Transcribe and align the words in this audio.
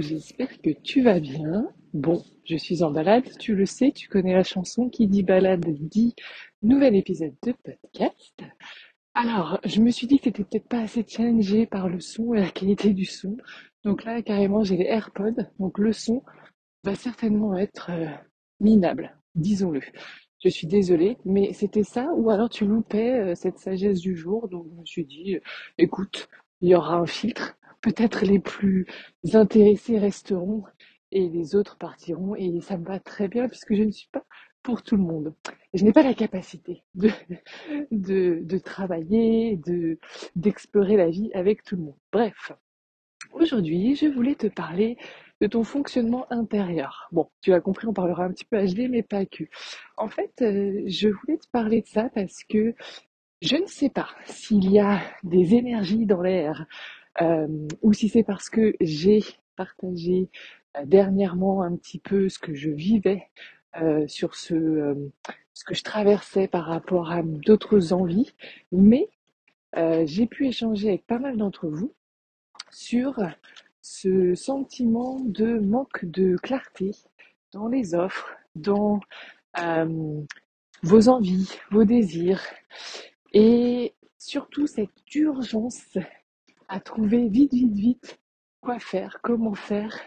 J'espère 0.00 0.62
que 0.62 0.70
tu 0.70 1.02
vas 1.02 1.20
bien. 1.20 1.68
Bon, 1.92 2.24
je 2.44 2.56
suis 2.56 2.82
en 2.82 2.90
balade, 2.90 3.28
tu 3.38 3.54
le 3.54 3.66
sais, 3.66 3.92
tu 3.92 4.08
connais 4.08 4.32
la 4.32 4.42
chanson 4.42 4.88
qui 4.88 5.06
dit 5.08 5.22
balade 5.22 5.66
dit 5.66 6.14
nouvel 6.62 6.96
épisode 6.96 7.34
de 7.42 7.52
podcast. 7.52 8.40
Alors, 9.12 9.60
je 9.66 9.82
me 9.82 9.90
suis 9.90 10.06
dit 10.06 10.18
que 10.18 10.24
t'étais 10.24 10.44
peut-être 10.44 10.68
pas 10.68 10.80
assez 10.80 11.04
challengé 11.06 11.66
par 11.66 11.90
le 11.90 12.00
son 12.00 12.32
et 12.32 12.40
la 12.40 12.50
qualité 12.50 12.94
du 12.94 13.04
son. 13.04 13.36
Donc 13.84 14.04
là, 14.04 14.22
carrément, 14.22 14.64
j'ai 14.64 14.78
les 14.78 14.86
AirPods, 14.86 15.44
donc 15.58 15.76
le 15.76 15.92
son 15.92 16.22
va 16.82 16.94
certainement 16.94 17.54
être 17.54 17.90
euh, 17.90 18.06
minable, 18.60 19.18
disons-le. 19.34 19.82
Je 20.42 20.48
suis 20.48 20.66
désolée, 20.66 21.18
mais 21.26 21.52
c'était 21.52 21.84
ça, 21.84 22.08
ou 22.16 22.30
alors 22.30 22.48
tu 22.48 22.64
loupais 22.64 23.20
euh, 23.20 23.34
cette 23.34 23.58
sagesse 23.58 24.00
du 24.00 24.16
jour, 24.16 24.48
donc 24.48 24.66
je 24.70 24.80
me 24.80 24.86
suis 24.86 25.04
dit, 25.04 25.36
euh, 25.36 25.40
écoute, 25.76 26.30
il 26.62 26.70
y 26.70 26.74
aura 26.74 26.96
un 26.96 27.06
filtre, 27.06 27.58
peut-être 27.88 28.24
les 28.24 28.38
plus 28.38 28.86
intéressés 29.32 29.98
resteront 29.98 30.64
et 31.10 31.28
les 31.28 31.54
autres 31.54 31.76
partiront. 31.78 32.34
Et 32.34 32.60
ça 32.60 32.76
me 32.76 32.84
va 32.84 33.00
très 33.00 33.28
bien 33.28 33.48
puisque 33.48 33.74
je 33.74 33.82
ne 33.82 33.90
suis 33.90 34.08
pas 34.12 34.24
pour 34.62 34.82
tout 34.82 34.96
le 34.96 35.02
monde. 35.02 35.34
Je 35.72 35.84
n'ai 35.84 35.92
pas 35.92 36.02
la 36.02 36.14
capacité 36.14 36.82
de, 36.94 37.10
de, 37.90 38.58
travailler, 38.58 39.56
de, 39.56 39.98
d'explorer 40.36 40.96
la 40.96 41.08
vie 41.08 41.30
avec 41.32 41.62
tout 41.62 41.76
le 41.76 41.82
monde. 41.82 41.98
Bref, 42.12 42.52
aujourd'hui, 43.32 43.94
je 43.96 44.06
voulais 44.06 44.34
te 44.34 44.48
parler 44.48 44.98
de 45.40 45.46
ton 45.46 45.62
fonctionnement 45.62 46.26
intérieur. 46.30 47.08
Bon, 47.12 47.30
tu 47.40 47.52
as 47.52 47.60
compris, 47.60 47.86
on 47.86 47.92
parlera 47.92 48.24
un 48.24 48.32
petit 48.32 48.44
peu 48.44 48.58
HD, 48.58 48.90
mais 48.90 49.02
pas 49.02 49.24
que. 49.24 49.44
En 49.96 50.08
fait, 50.08 50.32
euh, 50.42 50.82
je 50.86 51.08
voulais 51.08 51.38
te 51.38 51.48
parler 51.50 51.80
de 51.80 51.86
ça 51.86 52.10
parce 52.14 52.42
que 52.44 52.74
je 53.40 53.56
ne 53.56 53.66
sais 53.66 53.88
pas 53.88 54.08
s'il 54.24 54.68
y 54.70 54.80
a 54.80 55.00
des 55.22 55.54
énergies 55.54 56.06
dans 56.06 56.22
l'air, 56.22 56.66
ou 57.82 57.92
si 57.92 58.08
c'est 58.08 58.22
parce 58.22 58.48
que 58.48 58.74
j'ai 58.80 59.22
partagé 59.56 60.30
euh, 60.76 60.84
dernièrement 60.84 61.62
un 61.62 61.76
petit 61.76 61.98
peu 61.98 62.28
ce 62.28 62.38
que 62.38 62.54
je 62.54 62.70
vivais 62.70 63.28
euh, 63.80 64.06
sur 64.06 64.34
ce, 64.34 64.96
ce 65.54 65.64
que 65.64 65.74
je 65.74 65.82
traversais 65.82 66.48
par 66.48 66.66
rapport 66.66 67.10
à 67.10 67.22
d'autres 67.22 67.92
envies, 67.92 68.32
mais 68.72 69.08
j'ai 70.06 70.26
pu 70.26 70.46
échanger 70.46 70.88
avec 70.88 71.06
pas 71.06 71.18
mal 71.18 71.36
d'entre 71.36 71.68
vous 71.68 71.92
sur 72.70 73.20
ce 73.82 74.34
sentiment 74.34 75.20
de 75.20 75.58
manque 75.58 76.04
de 76.04 76.36
clarté 76.36 76.92
dans 77.52 77.68
les 77.68 77.94
offres, 77.94 78.30
dans 78.56 79.00
vos 80.82 81.08
envies, 81.08 81.50
vos 81.70 81.84
désirs, 81.84 82.40
et 83.32 83.94
surtout 84.18 84.66
cette 84.66 84.90
urgence 85.14 85.98
à 86.68 86.80
trouver 86.80 87.28
vite, 87.28 87.52
vite, 87.52 87.74
vite 87.74 88.18
quoi 88.60 88.78
faire, 88.78 89.18
comment 89.22 89.54
faire 89.54 89.98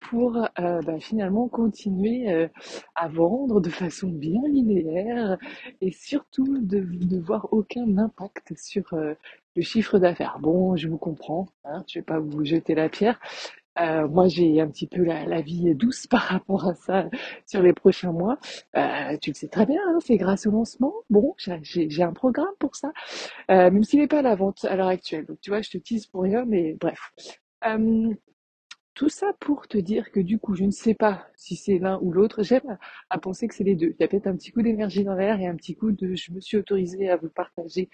pour 0.00 0.36
euh, 0.36 0.80
bah, 0.82 1.00
finalement 1.00 1.48
continuer 1.48 2.32
euh, 2.32 2.48
à 2.94 3.08
vendre 3.08 3.60
de 3.60 3.68
façon 3.68 4.08
bien 4.08 4.40
linéaire 4.48 5.36
et 5.80 5.92
surtout 5.92 6.58
de 6.60 6.78
ne 6.78 7.20
voir 7.20 7.48
aucun 7.52 7.98
impact 7.98 8.56
sur 8.56 8.84
euh, 8.94 9.14
le 9.56 9.62
chiffre 9.62 9.98
d'affaires. 9.98 10.38
Bon, 10.40 10.76
je 10.76 10.88
vous 10.88 10.98
comprends, 10.98 11.48
hein, 11.64 11.84
je 11.88 11.98
ne 11.98 12.02
vais 12.02 12.06
pas 12.06 12.20
vous 12.20 12.44
jeter 12.44 12.74
la 12.74 12.88
pierre. 12.88 13.18
Moi, 13.78 14.28
j'ai 14.28 14.60
un 14.60 14.68
petit 14.68 14.86
peu 14.86 15.02
la, 15.02 15.40
vie 15.40 15.74
douce 15.74 16.06
par 16.10 16.22
rapport 16.22 16.66
à 16.66 16.74
ça 16.74 17.08
sur 17.46 17.62
les 17.62 17.72
prochains 17.72 18.12
mois. 18.12 18.38
tu 19.20 19.30
le 19.30 19.34
sais 19.34 19.48
très 19.48 19.66
bien, 19.66 19.80
hein, 19.88 19.98
c'est 20.00 20.16
grâce 20.16 20.46
au 20.46 20.50
lancement. 20.50 20.94
Bon, 21.10 21.34
j'ai 21.38 22.02
un 22.02 22.12
programme 22.12 22.54
pour 22.58 22.76
ça. 22.76 22.92
Euh, 23.50 23.70
même 23.70 23.84
s'il 23.84 24.00
n'est 24.00 24.08
pas 24.08 24.18
à 24.20 24.22
la 24.22 24.34
vente 24.34 24.64
à 24.64 24.76
l'heure 24.76 24.88
actuelle. 24.88 25.26
Donc 25.26 25.40
tu 25.40 25.50
vois, 25.50 25.62
je 25.62 25.70
te 25.70 25.78
tease 25.78 26.06
pour 26.06 26.22
rien, 26.22 26.44
mais 26.44 26.74
bref. 26.80 27.12
Euh, 27.66 28.14
tout 28.94 29.08
ça 29.08 29.32
pour 29.40 29.68
te 29.68 29.78
dire 29.78 30.10
que 30.10 30.20
du 30.20 30.38
coup, 30.38 30.54
je 30.56 30.64
ne 30.64 30.70
sais 30.70 30.94
pas 30.94 31.28
si 31.36 31.56
c'est 31.56 31.78
l'un 31.78 31.98
ou 32.02 32.12
l'autre. 32.12 32.42
J'aime 32.42 32.78
à, 33.10 33.18
penser 33.18 33.46
que 33.48 33.54
c'est 33.54 33.64
les 33.64 33.76
deux. 33.76 33.94
Il 33.98 34.02
y 34.02 34.04
a 34.04 34.08
peut-être 34.08 34.26
un 34.26 34.36
petit 34.36 34.50
coup 34.50 34.62
d'énergie 34.62 35.04
dans 35.04 35.14
l'air 35.14 35.40
et 35.40 35.46
un 35.46 35.54
petit 35.54 35.76
coup 35.76 35.92
de 35.92 36.14
je 36.14 36.32
me 36.32 36.40
suis 36.40 36.56
autorisée 36.56 37.08
à 37.08 37.16
vous 37.16 37.28
partager 37.28 37.90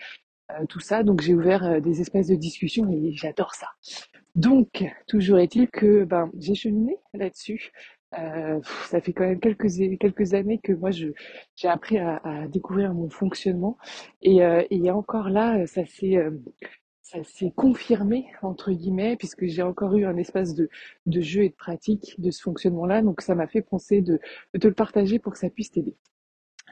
euh, 0.51 0.65
tout 0.67 0.81
ça. 0.81 1.03
Donc 1.03 1.21
j'ai 1.21 1.35
ouvert 1.35 1.81
des 1.83 2.01
espaces 2.01 2.29
de 2.29 2.37
discussion 2.37 2.91
et 2.91 3.13
j'adore 3.13 3.55
ça. 3.55 3.69
Donc, 4.35 4.85
toujours 5.07 5.39
est-il 5.39 5.69
que 5.69 6.05
ben, 6.05 6.31
j'ai 6.39 6.55
cheminé 6.55 6.97
là-dessus. 7.13 7.73
Euh, 8.19 8.61
ça 8.87 9.01
fait 9.01 9.13
quand 9.13 9.25
même 9.25 9.41
quelques, 9.41 9.69
quelques 9.99 10.35
années 10.35 10.59
que 10.63 10.73
moi 10.73 10.91
je 10.91 11.09
j'ai 11.57 11.69
appris 11.69 11.99
à, 11.99 12.47
découvrir 12.49 12.95
mon 12.95 13.11
fonctionnement 13.11 13.77
et, 14.23 14.45
euh, 14.45 14.63
et 14.71 14.91
encore 14.91 15.29
là 15.31 15.67
ça 15.67 15.85
s'est 15.85 16.17
euh, 16.17 16.31
ça 17.03 17.25
s'est 17.25 17.53
confirmé 17.57 18.27
entre 18.43 18.71
guillemets 18.73 19.17
puisque 19.17 19.47
j'ai 19.47 19.63
encore 19.63 19.97
eu 19.97 20.05
un 20.05 20.17
espace 20.17 20.55
de, 20.55 20.69
de 21.07 21.21
jeu 21.21 21.43
et 21.45 21.49
de 21.49 21.55
pratique 21.55 22.15
de 22.21 22.31
ce 22.31 22.41
fonctionnement 22.43 22.87
là 22.87 23.03
donc 23.03 23.21
ça 23.21 23.35
m'a 23.35 23.49
fait 23.49 23.63
penser 23.63 24.01
de, 24.01 24.21
de 24.53 24.59
te 24.59 24.69
le 24.69 24.75
partager 24.75 25.19
pour 25.19 25.33
que 25.33 25.39
ça 25.39 25.51
puisse 25.51 25.71
t'aider. 25.73 25.97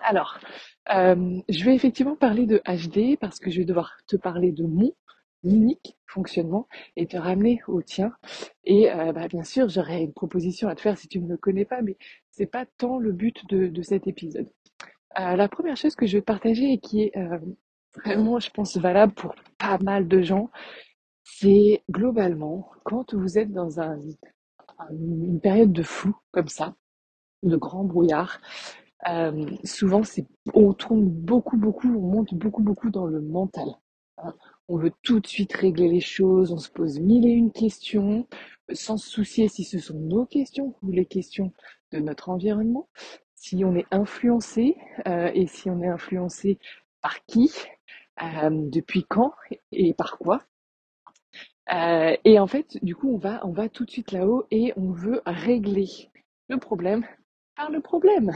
Alors, 0.04 0.40
je 0.88 1.64
vais 1.64 1.74
effectivement 1.76 2.16
parler 2.16 2.46
de 2.46 2.60
HD 2.66 3.16
parce 3.18 3.38
que 3.38 3.50
je 3.50 3.58
vais 3.58 3.64
devoir 3.64 3.96
te 4.08 4.16
parler 4.16 4.50
de 4.50 4.64
mon 4.64 4.92
unique 5.44 5.96
fonctionnement 6.06 6.68
et 6.96 7.06
te 7.06 7.16
ramener 7.16 7.60
au 7.68 7.82
tien. 7.82 8.12
Et 8.64 8.90
euh, 8.92 9.12
bah, 9.12 9.28
bien 9.28 9.44
sûr, 9.44 9.68
j'aurais 9.68 10.02
une 10.04 10.12
proposition 10.12 10.68
à 10.68 10.74
te 10.74 10.80
faire 10.80 10.98
si 10.98 11.08
tu 11.08 11.20
ne 11.20 11.26
me 11.26 11.36
connais 11.36 11.64
pas, 11.64 11.82
mais 11.82 11.96
c'est 12.30 12.46
pas 12.46 12.66
tant 12.78 12.98
le 12.98 13.12
but 13.12 13.42
de, 13.48 13.66
de 13.68 13.82
cet 13.82 14.06
épisode. 14.06 14.48
Euh, 15.18 15.36
la 15.36 15.48
première 15.48 15.76
chose 15.76 15.96
que 15.96 16.06
je 16.06 16.18
vais 16.18 16.22
partager 16.22 16.72
et 16.72 16.78
qui 16.78 17.02
est 17.02 17.16
euh, 17.16 17.38
vraiment, 18.04 18.40
je 18.40 18.50
pense, 18.50 18.76
valable 18.76 19.14
pour 19.14 19.34
pas 19.58 19.78
mal 19.78 20.08
de 20.08 20.22
gens, 20.22 20.50
c'est 21.24 21.82
globalement 21.90 22.70
quand 22.84 23.14
vous 23.14 23.38
êtes 23.38 23.52
dans 23.52 23.80
un, 23.80 23.98
une 24.90 25.40
période 25.40 25.72
de 25.72 25.82
flou 25.82 26.16
comme 26.32 26.48
ça, 26.48 26.74
de 27.42 27.56
grand 27.56 27.84
brouillard, 27.84 28.40
souvent 29.64 30.02
c'est 30.04 30.26
on 30.54 30.72
tourne 30.74 31.04
beaucoup 31.04 31.56
beaucoup, 31.56 31.88
on 31.88 32.00
monte 32.00 32.34
beaucoup 32.34 32.62
beaucoup 32.62 32.90
dans 32.90 33.06
le 33.06 33.20
mental. 33.20 33.66
On 34.68 34.76
veut 34.76 34.92
tout 35.02 35.20
de 35.20 35.26
suite 35.26 35.52
régler 35.52 35.88
les 35.88 36.00
choses, 36.00 36.52
on 36.52 36.58
se 36.58 36.70
pose 36.70 37.00
mille 37.00 37.26
et 37.26 37.30
une 37.30 37.52
questions, 37.52 38.26
sans 38.72 38.96
se 38.96 39.08
soucier 39.08 39.48
si 39.48 39.64
ce 39.64 39.78
sont 39.78 39.98
nos 39.98 40.26
questions 40.26 40.74
ou 40.82 40.90
les 40.90 41.06
questions 41.06 41.52
de 41.92 41.98
notre 41.98 42.30
environnement, 42.30 42.88
si 43.34 43.64
on 43.64 43.74
est 43.74 43.86
influencé 43.90 44.76
euh, 45.06 45.30
et 45.34 45.46
si 45.46 45.68
on 45.68 45.82
est 45.82 45.88
influencé 45.88 46.58
par 47.00 47.24
qui, 47.26 47.52
euh, 48.22 48.50
depuis 48.50 49.04
quand 49.04 49.32
et 49.72 49.94
par 49.94 50.18
quoi. 50.18 50.42
Euh, 51.72 52.16
et 52.24 52.38
en 52.38 52.46
fait, 52.46 52.78
du 52.82 52.94
coup, 52.94 53.12
on 53.12 53.18
va, 53.18 53.44
on 53.46 53.52
va 53.52 53.68
tout 53.68 53.84
de 53.84 53.90
suite 53.90 54.12
là-haut 54.12 54.46
et 54.50 54.72
on 54.76 54.92
veut 54.92 55.22
régler 55.26 56.10
le 56.48 56.58
problème 56.58 57.04
par 57.56 57.70
le 57.70 57.80
problème. 57.80 58.32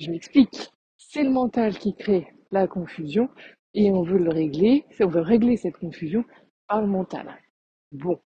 Je 0.00 0.10
m'explique. 0.10 0.70
C'est 0.96 1.22
le 1.22 1.30
mental 1.30 1.78
qui 1.78 1.94
crée 1.94 2.32
la 2.50 2.66
confusion 2.66 3.28
et 3.76 3.92
on 3.92 4.02
veut 4.02 4.18
le 4.18 4.30
régler, 4.30 4.84
on 5.00 5.06
veut 5.06 5.20
régler 5.20 5.56
cette 5.58 5.76
confusion 5.76 6.24
par 6.66 6.80
le 6.80 6.88
mental. 6.88 7.28
Bon, 7.92 8.18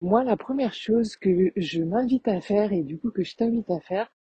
moi 0.00 0.24
la 0.24 0.36
première 0.36 0.74
chose 0.74 1.16
que 1.16 1.52
je 1.56 1.82
m'invite 1.82 2.28
à 2.28 2.40
faire 2.40 2.72
et 2.72 2.82
du 2.82 2.98
coup 2.98 3.10
que 3.10 3.22
je 3.24 3.36
t'invite 3.36 3.70
à 3.70 3.80
faire, 3.80 4.12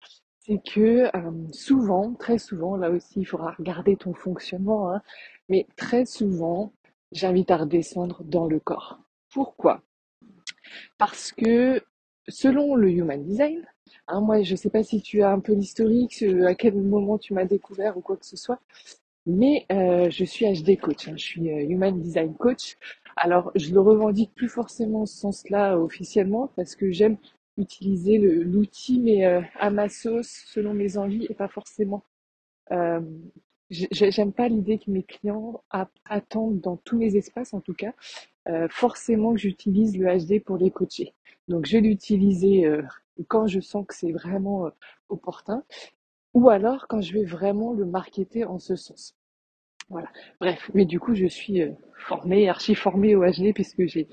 c'est 0.40 0.60
que 0.62 1.16
euh, 1.16 1.32
souvent, 1.52 2.14
très 2.14 2.38
souvent, 2.38 2.76
là 2.76 2.90
aussi 2.90 3.20
il 3.20 3.25
faudra 3.25 3.52
regarder 3.52 3.96
ton 3.96 4.12
fonctionnement, 4.12 4.92
hein, 4.92 5.02
mais 5.48 5.66
très 5.76 6.04
souvent, 6.04 6.75
j'invite 7.12 7.50
à 7.50 7.56
redescendre 7.56 8.22
dans 8.22 8.46
le 8.46 8.60
corps. 8.60 9.00
Pourquoi? 9.32 9.82
Parce 10.98 11.32
que 11.32 11.82
selon 12.28 12.75
le 12.75 12.90
Human 12.90 13.25
Design, 13.25 13.66
hein, 14.06 14.20
moi 14.20 14.42
je 14.42 14.52
ne 14.52 14.56
sais 14.56 14.70
pas 14.70 14.82
si 14.82 15.00
tu 15.00 15.22
as 15.22 15.31
un 15.31 15.40
peu 15.40 15.54
l'historique, 15.54 16.22
à 16.46 16.54
quel 16.54 16.75
moment 16.75 17.16
tu 17.16 17.32
m'as 17.32 17.46
découvert 17.46 17.96
ou 17.96 18.02
quoi 18.02 18.19
que 18.19 18.26
ce 18.26 18.36
soit, 18.36 18.60
mais 19.26 19.66
euh, 19.72 20.10
je 20.10 20.24
suis 20.24 20.46
HD 20.46 20.78
coach, 20.78 21.08
hein. 21.08 21.14
je 21.16 21.24
suis 21.24 21.50
euh, 21.50 21.62
Human 21.62 22.00
Design 22.00 22.34
coach. 22.34 22.76
Alors, 23.16 23.52
je 23.54 23.72
le 23.72 23.80
revendique 23.80 24.34
plus 24.34 24.48
forcément 24.48 25.06
ce 25.06 25.16
sens-là 25.16 25.78
officiellement 25.78 26.48
parce 26.56 26.74
que 26.76 26.90
j'aime 26.90 27.16
utiliser 27.56 28.18
l'outil, 28.18 29.00
mais 29.00 29.24
euh, 29.24 29.40
à 29.58 29.70
ma 29.70 29.88
sauce, 29.88 30.42
selon 30.46 30.74
mes 30.74 30.96
envies, 30.98 31.26
et 31.30 31.34
pas 31.34 31.48
forcément. 31.48 32.02
Euh, 32.72 33.00
j'aime 33.70 34.32
pas 34.32 34.48
l'idée 34.48 34.78
que 34.78 34.90
mes 34.90 35.02
clients 35.02 35.62
attendent 36.04 36.60
dans 36.60 36.76
tous 36.76 36.98
mes 36.98 37.16
espaces, 37.16 37.54
en 37.54 37.60
tout 37.60 37.74
cas, 37.74 37.92
euh, 38.48 38.68
forcément 38.70 39.32
que 39.32 39.40
j'utilise 39.40 39.96
le 39.96 40.06
HD 40.06 40.42
pour 40.42 40.56
les 40.56 40.70
coacher. 40.70 41.14
Donc 41.48 41.66
je 41.66 41.76
vais 41.76 41.82
l'utiliser 41.82 42.66
euh, 42.66 42.82
quand 43.28 43.46
je 43.46 43.60
sens 43.60 43.86
que 43.86 43.94
c'est 43.94 44.12
vraiment 44.12 44.70
opportun, 45.08 45.64
ou 46.34 46.48
alors 46.50 46.86
quand 46.88 47.00
je 47.00 47.12
vais 47.14 47.25
vraiment 47.25 47.72
le 47.72 47.84
marketer 47.86 48.44
en 48.44 48.58
ce 48.58 48.76
sens. 48.76 49.14
Voilà. 49.90 50.08
Bref, 50.40 50.70
mais 50.75 50.84
du 50.86 50.98
coup, 51.00 51.14
je 51.14 51.26
suis 51.26 51.62
formée, 52.06 52.48
archi 52.48 52.75
formée 52.75 53.14
au 53.14 53.25
HD 53.25 53.52
puisque 53.54 53.86
j'ai 53.86 54.08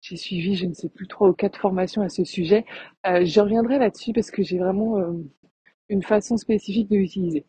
j'ai 0.00 0.16
suivi, 0.16 0.54
je 0.54 0.66
ne 0.66 0.74
sais 0.74 0.90
plus 0.90 1.08
trois 1.08 1.30
ou 1.30 1.32
quatre 1.32 1.58
formations 1.58 2.02
à 2.02 2.10
ce 2.10 2.24
sujet. 2.24 2.66
Euh, 3.06 3.24
je 3.24 3.40
reviendrai 3.40 3.78
là-dessus 3.78 4.12
parce 4.12 4.30
que 4.30 4.42
j'ai 4.42 4.58
vraiment 4.58 4.98
une 5.88 6.02
façon 6.02 6.36
spécifique 6.36 6.90
de 6.90 6.96
l'utiliser. 6.96 7.44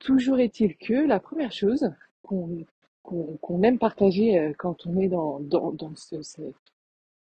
toujours 0.00 0.38
est-il 0.40 0.76
que 0.76 0.94
la 0.94 1.20
première 1.20 1.52
chose 1.52 1.90
qu'on 2.22 3.62
aime 3.62 3.78
partager 3.78 4.38
euh, 4.38 4.52
quand 4.58 4.86
on 4.86 4.98
est 4.98 5.08
dans, 5.08 5.38
dans, 5.40 5.72
dans 5.72 5.94
ce, 5.94 6.16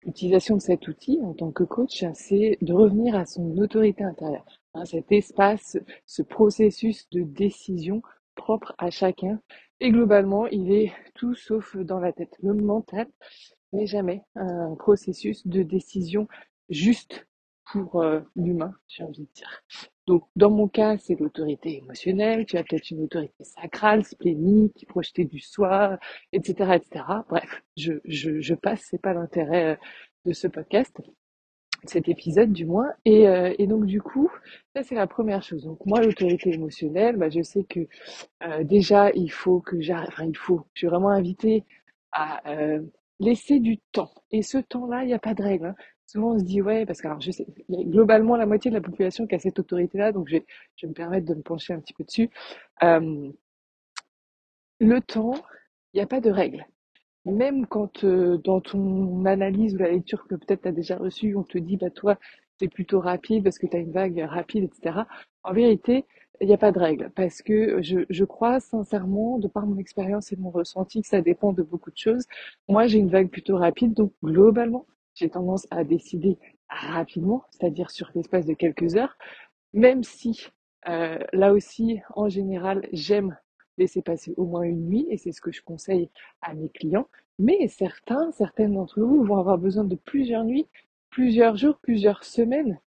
l'utilisation 0.04 0.56
de 0.56 0.62
cet 0.62 0.88
outil 0.88 1.20
en 1.24 1.34
tant 1.34 1.52
que 1.52 1.64
coach, 1.64 2.06
c'est 2.14 2.58
de 2.62 2.74
revenir 2.74 3.16
à 3.16 3.26
son 3.26 3.58
autorité 3.58 4.04
intérieure, 4.04 4.46
hein, 4.74 4.86
cet 4.86 5.12
espace, 5.12 5.78
ce 6.06 6.22
processus 6.22 7.10
de 7.10 7.22
décision 7.22 8.02
propre 8.36 8.74
à 8.78 8.90
chacun. 8.90 9.42
Et 9.80 9.92
globalement, 9.92 10.48
il 10.48 10.72
est 10.72 10.92
tout 11.16 11.36
sauf 11.36 11.78
dans 11.78 12.00
la 12.00 12.14
tête. 12.14 12.36
Le 12.42 12.54
mental 12.54 13.08
n'est 13.74 13.88
jamais 13.88 14.24
un 14.36 14.76
processus 14.76 15.46
de 15.48 15.64
décision 15.64 16.28
juste 16.70 17.28
pour 17.72 18.02
euh, 18.02 18.20
l'humain, 18.36 18.74
j'ai 18.88 19.04
envie 19.04 19.26
de 19.26 19.32
dire. 19.34 19.64
Donc, 20.08 20.24
dans 20.36 20.50
mon 20.50 20.68
cas, 20.68 20.98
c'est 20.98 21.20
l'autorité 21.20 21.78
émotionnelle. 21.78 22.46
Tu 22.46 22.58
as 22.58 22.64
peut-être 22.64 22.90
une 22.90 23.04
autorité 23.04 23.44
sacrale, 23.44 24.04
splénique, 24.04 24.86
projetée 24.88 25.26
du 25.26 25.40
soi, 25.40 26.00
etc., 26.34 26.74
etc. 26.76 27.06
Bref, 27.30 27.64
je, 27.78 27.94
je, 28.06 28.42
je 28.42 28.56
passe. 28.56 28.88
C'est 28.90 29.02
pas 29.02 29.14
l'intérêt 29.14 29.74
euh, 29.74 29.76
de 30.26 30.34
ce 30.34 30.48
podcast, 30.48 31.00
cet 31.84 32.10
épisode 32.10 32.52
du 32.52 32.66
moins. 32.66 32.90
Et, 33.06 33.28
euh, 33.28 33.54
et 33.60 33.68
donc, 33.68 33.86
du 33.86 34.02
coup, 34.02 34.32
ça 34.76 34.84
c'est 34.84 34.96
la 34.96 35.08
première 35.08 35.44
chose. 35.44 35.64
Donc, 35.64 35.86
moi, 35.86 36.02
l'autorité 36.02 36.52
émotionnelle, 36.52 37.18
bah, 37.18 37.30
je 37.30 37.44
sais 37.44 37.64
que 37.66 37.88
déjà, 38.64 39.12
il 39.12 39.32
faut 39.32 39.62
que 39.62 39.80
j'arrive. 39.80 40.10
Enfin, 40.10 40.26
il 40.26 40.38
faut. 40.38 40.66
Je 40.74 40.80
suis 40.80 40.88
vraiment 40.88 41.10
invitée 41.10 41.66
à 42.12 42.42
laisser 43.20 43.60
du 43.60 43.78
temps. 43.92 44.12
Et 44.32 44.42
ce 44.42 44.58
temps-là, 44.58 45.04
il 45.04 45.08
n'y 45.08 45.14
a 45.14 45.20
pas 45.20 45.34
de 45.34 45.44
règle. 45.44 45.68
Hein. 45.68 45.76
Souvent, 46.10 46.32
on 46.34 46.40
se 46.40 46.44
dit, 46.44 46.60
ouais, 46.60 46.88
parce 46.88 47.02
que 47.02 47.08
alors, 47.08 47.22
je 47.22 47.30
sais, 47.30 47.46
il 47.70 47.80
y 47.80 47.82
a 47.82 47.86
globalement 47.86 48.36
la 48.36 48.48
moitié 48.48 48.72
de 48.72 48.76
la 48.76 48.82
population 48.82 49.28
qui 49.28 49.36
a 49.36 49.40
cette 49.40 49.60
autorité-là, 49.60 50.12
donc 50.12 50.28
je 50.28 50.38
vais, 50.38 50.46
je 50.76 50.88
me 50.88 50.94
permettre 50.94 51.28
de 51.28 51.36
me 51.36 51.44
pencher 51.44 51.72
un 51.74 51.80
petit 51.80 51.94
peu 51.94 52.04
dessus. 52.04 52.32
Euh, 52.82 53.32
le 54.80 55.02
temps, 55.02 55.34
il 55.94 55.98
n'y 55.98 56.02
a 56.02 56.08
pas 56.08 56.20
de 56.22 56.30
règle. 56.30 56.66
Même 57.26 57.68
quand 57.68 58.04
euh, 58.06 58.38
dans 58.40 58.62
ton 58.62 59.26
analyse 59.26 59.76
ou 59.76 59.80
la 59.80 59.92
lecture 59.92 60.28
que 60.28 60.36
peut-être 60.36 60.64
tu 60.64 60.70
as 60.70 60.74
déjà 60.74 60.98
reçue, 60.98 61.36
on 61.36 61.44
te 61.44 61.58
dit, 61.58 61.78
bah 61.78 61.90
toi, 61.92 62.18
c'est 62.60 62.70
plutôt 62.70 63.00
rapide 63.02 63.44
parce 63.44 63.60
que 63.60 63.68
tu 63.68 63.78
as 63.78 63.82
une 63.82 63.92
vague 63.92 64.20
rapide, 64.20 64.66
etc. 64.66 65.02
En 65.44 65.54
vérité, 65.54 66.06
il 66.42 66.48
n'y 66.48 66.54
a 66.54 66.58
pas 66.58 66.72
de 66.72 66.80
règle 66.80 67.12
parce 67.16 67.42
que 67.42 67.82
je, 67.82 68.00
je 68.10 68.26
crois 68.26 68.60
sincèrement, 68.60 69.40
de 69.40 69.48
par 69.48 69.66
mon 69.68 69.78
expérience 69.78 70.32
et 70.34 70.38
mon 70.38 70.52
ressenti, 70.52 71.02
que 71.02 71.08
ça 71.08 71.22
dépend 71.22 71.54
de 71.54 71.64
beaucoup 71.64 71.92
de 71.92 71.98
choses. 71.98 72.26
Moi, 72.70 72.88
j'ai 72.88 73.00
une 73.00 73.10
vague 73.10 73.30
plutôt 73.30 73.58
rapide, 73.58 73.94
donc 73.94 74.14
globalement, 74.24 74.86
j'ai 75.20 75.30
tendance 75.30 75.68
à 75.70 75.84
décider 75.84 76.38
rapidement, 76.70 77.44
c'est-à-dire 77.52 77.92
sur 77.92 78.10
l'espace 78.16 78.46
de 78.46 78.54
quelques 78.54 78.96
heures, 78.96 79.18
même 79.74 80.04
si 80.04 80.48
euh, 80.88 81.20
là 81.34 81.52
aussi, 81.54 82.00
en 82.16 82.30
général, 82.30 82.88
j'aime 82.94 83.38
laisser 83.78 84.02
passer 84.02 84.34
au 84.38 84.46
moins 84.46 84.64
une 84.64 84.88
nuit, 84.88 85.08
et 85.10 85.18
c'est 85.18 85.32
ce 85.32 85.42
que 85.42 85.52
je 85.52 85.62
conseille 85.62 86.10
à 86.42 86.54
mes 86.54 86.70
clients. 86.70 87.08
Mais 87.38 87.68
certains, 87.68 88.32
certaines 88.32 88.74
d'entre 88.74 89.02
vous 89.02 89.24
vont 89.24 89.38
avoir 89.38 89.58
besoin 89.58 89.84
de 89.84 89.96
plusieurs 89.96 90.44
nuits, 90.44 90.68
plusieurs 91.10 91.56
jours, 91.58 91.78
plusieurs 91.82 92.24
semaines, 92.24 92.80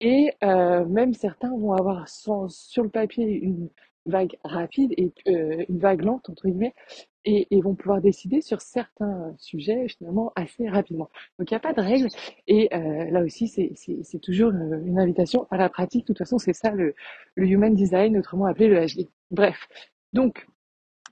et 0.00 0.32
euh, 0.42 0.84
même 0.86 1.14
certains 1.14 1.56
vont 1.56 1.72
avoir 1.72 2.08
sur 2.08 2.82
le 2.82 2.88
papier 2.88 3.26
une 3.26 3.68
vague 4.06 4.36
rapide 4.44 4.92
et 4.96 5.12
euh, 5.28 5.64
une 5.68 5.78
vague 5.78 6.02
lente 6.02 6.28
entre 6.28 6.46
guillemets 6.46 6.74
et, 7.24 7.46
et, 7.50 7.60
vont 7.60 7.74
pouvoir 7.74 8.00
décider 8.00 8.40
sur 8.40 8.60
certains 8.60 9.34
sujets 9.38 9.88
finalement 9.88 10.32
assez 10.36 10.68
rapidement. 10.68 11.08
Donc 11.38 11.50
il 11.50 11.54
n'y 11.54 11.56
a 11.56 11.60
pas 11.60 11.72
de 11.72 11.80
règle 11.80 12.08
et 12.46 12.74
euh, 12.74 13.10
là 13.10 13.22
aussi 13.22 13.48
c'est 13.48 14.18
toujours 14.20 14.50
une, 14.50 14.98
invitation 14.98 15.46
à 15.50 15.56
la 15.56 15.68
pratique. 15.68 16.02
De 16.02 16.06
toute 16.08 16.18
façon 16.18 16.38
c'est 16.38 16.52
ça 16.52 16.70
le, 16.70 16.94
le, 17.34 17.46
human 17.46 17.74
design, 17.74 18.18
autrement 18.18 18.46
appelé 18.46 18.68
le 18.68 18.86
HD. 18.86 19.08
Bref, 19.30 19.68
donc 20.12 20.46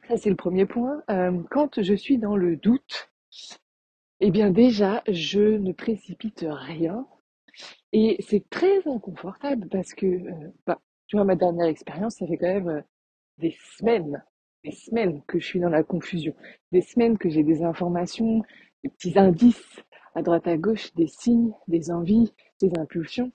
ça 0.09 0.17
c'est 0.17 0.31
le 0.31 0.37
premier 0.37 0.67
point. 0.67 1.03
Euh, 1.11 1.43
quand 1.51 1.83
je 1.83 1.95
suis 1.95 2.19
dans 2.19 2.37
le 2.37 2.57
doute, 2.57 3.11
eh 4.21 4.31
bien 4.31 4.51
déjà 4.51 5.03
je 5.09 5.41
ne 5.41 5.73
précipite 5.73 6.45
rien 6.49 7.07
et 7.93 8.17
c'est 8.21 8.49
très 8.49 8.87
inconfortable 8.89 9.69
parce 9.69 9.93
que 9.95 10.07
euh, 10.07 10.53
bah, 10.67 10.81
tu 11.07 11.17
vois 11.17 11.25
ma 11.25 11.37
dernière 11.37 11.67
expérience 11.67 12.17
ça 12.17 12.27
fait 12.27 12.39
quand 12.39 12.47
même 12.47 12.69
euh, 12.69 12.81
des 13.39 13.57
semaines 13.77 14.23
des 14.65 14.73
semaines 14.73 15.23
que 15.27 15.39
je 15.39 15.47
suis 15.47 15.61
dans 15.61 15.69
la 15.69 15.83
confusion, 15.83 16.35
des 16.71 16.83
semaines 16.83 17.19
que 17.19 17.29
j'ai 17.29 17.43
des 17.43 17.63
informations, 17.63 18.43
des 18.83 18.91
petits 18.91 19.19
indices 19.19 19.81
à 20.15 20.23
droite 20.23 20.47
à 20.47 20.57
gauche, 20.57 20.93
des 20.95 21.07
signes, 21.07 21.53
des 21.69 21.91
envies, 21.91 22.33
des 22.61 22.71
impulsions, 22.79 23.33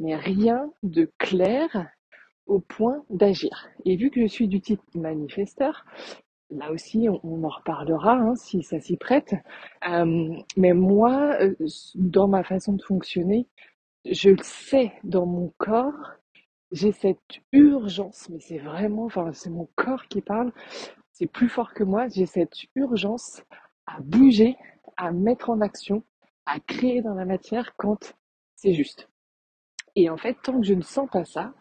mais 0.00 0.16
rien 0.16 0.70
de 0.82 1.10
clair 1.18 1.88
au 2.46 2.60
point 2.60 3.04
d'agir. 3.10 3.68
Et 3.84 3.96
vu 3.96 4.10
que 4.10 4.20
je 4.20 4.26
suis 4.26 4.48
du 4.48 4.60
type 4.60 4.80
manifesteur, 4.94 5.84
là 6.50 6.70
aussi 6.72 7.08
on, 7.08 7.44
en 7.44 7.48
reparlera 7.48 8.14
hein, 8.14 8.34
si 8.36 8.62
ça 8.62 8.80
s'y 8.80 8.96
prête, 8.96 9.34
euh, 9.88 10.34
mais 10.56 10.72
moi, 10.72 11.36
euh, 11.40 11.54
dans 11.94 12.28
ma 12.28 12.42
façon 12.42 12.74
de 12.74 12.82
fonctionner, 12.82 13.46
je 14.04 14.30
le 14.30 14.42
sais 14.42 14.92
dans 15.04 15.26
mon 15.26 15.52
corps 15.56 16.14
j'ai 16.74 16.90
cette 16.90 17.40
urgence, 17.52 18.28
mais 18.28 18.40
c'est 18.40 18.58
vraiment, 18.58 19.04
enfin, 19.04 19.32
c'est 19.32 19.48
mon 19.48 19.68
corps 19.76 20.08
qui 20.08 20.20
parle, 20.20 20.52
c'est 21.12 21.28
plus 21.28 21.48
fort 21.48 21.72
que 21.72 21.84
moi, 21.84 22.08
j'ai 22.08 22.26
cette 22.26 22.56
urgence 22.74 23.44
à 23.86 24.00
bouger, 24.00 24.56
à 24.96 25.12
mettre 25.12 25.50
en 25.50 25.60
action, 25.60 26.02
à 26.46 26.58
créer 26.58 27.00
dans 27.00 27.14
la 27.14 27.24
matière 27.24 27.76
quand 27.76 28.14
c'est 28.56 28.74
juste. 28.74 29.08
Et 29.94 30.10
en 30.10 30.16
fait, 30.16 30.36
tant 30.42 30.60
que 30.60 30.66
je 30.66 30.74
ne 30.74 30.82
sens 30.82 31.08
pas 31.08 31.24
ça, 31.24 31.54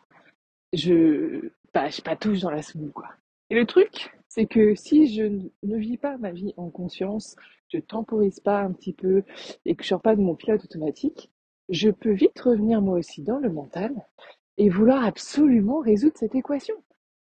je, 0.74 1.52
bah, 1.76 1.90
je 1.90 2.02
patouche 2.02 2.40
dans 2.40 2.50
la 2.50 2.64
semoule, 2.64 2.92
quoi. 2.92 3.10
Et 3.52 3.56
le 3.56 3.68
truc, 3.68 4.12
c'est 4.30 4.48
que 4.48 4.74
si 4.74 5.14
je 5.14 5.26
ne 5.62 5.78
vis 5.78 5.98
pas 5.98 6.18
ma 6.18 6.32
vie 6.32 6.56
en 6.58 6.72
conscience, 6.72 7.36
je 7.72 7.78
temporise 7.78 8.40
pas 8.40 8.62
un 8.62 8.72
petit 8.72 8.94
peu 8.94 9.24
et 9.66 9.76
que 9.76 9.84
je 9.84 9.90
sors 9.90 10.02
pas 10.02 10.16
de 10.16 10.22
mon 10.22 10.34
pilote 10.34 10.64
automatique, 10.64 11.30
je 11.70 11.92
peux 11.92 12.14
vite 12.14 12.40
revenir 12.40 12.82
moi 12.82 12.98
aussi 12.98 13.22
dans 13.22 13.38
le 13.38 13.52
mental 13.52 13.94
et 14.58 14.70
vouloir 14.70 15.04
absolument 15.06 15.80
résoudre 15.80 16.18
cette 16.18 16.36
équation, 16.36 16.76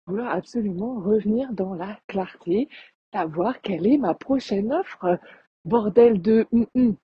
vouloir 0.06 0.34
absolument 0.34 1.00
revenir 1.00 1.52
dans 1.52 1.74
la 1.74 1.98
clarté, 2.06 2.68
savoir 3.12 3.60
quelle 3.60 3.86
est 3.86 3.98
ma 3.98 4.14
prochaine 4.14 4.72
offre, 4.72 5.18
bordel 5.64 6.20
de 6.20 6.46
hum, 6.52 6.66
hum. 6.74 6.96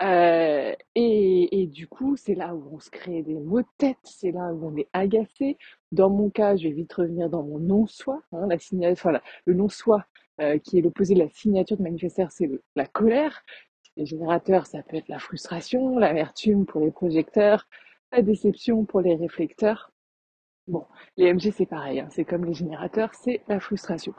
Euh, 0.00 0.74
et, 0.94 1.66
du 1.66 1.88
coup, 1.88 2.16
c'est 2.16 2.34
là 2.34 2.54
où 2.54 2.68
on 2.72 2.78
se 2.78 2.90
crée 2.90 3.22
des 3.22 3.34
mots 3.34 3.62
de 3.62 3.66
tête, 3.78 3.98
c'est 4.04 4.30
là 4.30 4.52
où 4.52 4.68
on 4.68 4.76
est 4.76 4.88
agacé. 4.92 5.58
Dans 5.90 6.10
mon 6.10 6.30
cas, 6.30 6.56
je 6.56 6.64
vais 6.68 6.74
vite 6.74 6.92
revenir 6.92 7.28
dans 7.28 7.42
mon 7.42 7.58
non-soi, 7.58 8.22
hein, 8.32 8.46
la 8.46 8.58
signature, 8.58 8.92
enfin, 8.92 9.20
le 9.44 9.54
non-soi 9.54 10.04
euh, 10.40 10.58
qui 10.58 10.78
est 10.78 10.82
l'opposé 10.82 11.14
de 11.14 11.20
la 11.20 11.28
signature 11.30 11.76
de 11.76 11.82
manifestaire, 11.82 12.30
c'est 12.30 12.48
la 12.76 12.86
colère. 12.86 13.42
Les 13.96 14.06
générateurs, 14.06 14.66
ça 14.66 14.82
peut 14.84 14.96
être 14.96 15.08
la 15.08 15.18
frustration, 15.18 15.98
l'amertume 15.98 16.64
pour 16.64 16.80
les 16.80 16.92
projecteurs, 16.92 17.66
la 18.12 18.22
déception 18.22 18.84
pour 18.84 19.00
les 19.00 19.16
réflecteurs. 19.16 19.92
Bon, 20.66 20.84
les 21.16 21.32
MG 21.32 21.50
c'est 21.52 21.66
pareil, 21.66 22.00
hein. 22.00 22.08
c'est 22.10 22.24
comme 22.24 22.44
les 22.44 22.54
générateurs, 22.54 23.14
c'est 23.14 23.42
la 23.48 23.60
frustration. 23.60 24.14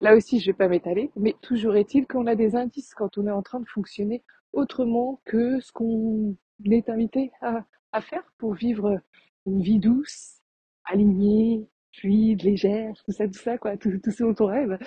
Là 0.00 0.16
aussi, 0.16 0.40
je 0.40 0.46
vais 0.46 0.56
pas 0.56 0.68
m'étaler, 0.68 1.10
mais 1.16 1.34
toujours 1.42 1.76
est-il 1.76 2.06
qu'on 2.06 2.26
a 2.26 2.34
des 2.34 2.56
indices 2.56 2.94
quand 2.94 3.18
on 3.18 3.26
est 3.26 3.32
en 3.32 3.42
train 3.42 3.60
de 3.60 3.68
fonctionner 3.68 4.22
autrement 4.52 5.20
que 5.24 5.60
ce 5.60 5.72
qu'on 5.72 6.36
est 6.64 6.88
invité 6.88 7.32
à, 7.40 7.64
à 7.92 8.00
faire 8.00 8.24
pour 8.38 8.54
vivre 8.54 9.00
une 9.46 9.62
vie 9.62 9.78
douce, 9.78 10.40
alignée, 10.84 11.68
fluide, 11.92 12.42
légère, 12.42 12.94
tout 13.04 13.12
ça, 13.12 13.26
tout 13.26 13.34
ça, 13.38 13.58
quoi, 13.58 13.76
tout, 13.76 13.90
tout 14.02 14.10
ce 14.10 14.22
dont 14.24 14.34
on 14.40 14.46
rêve. 14.46 14.78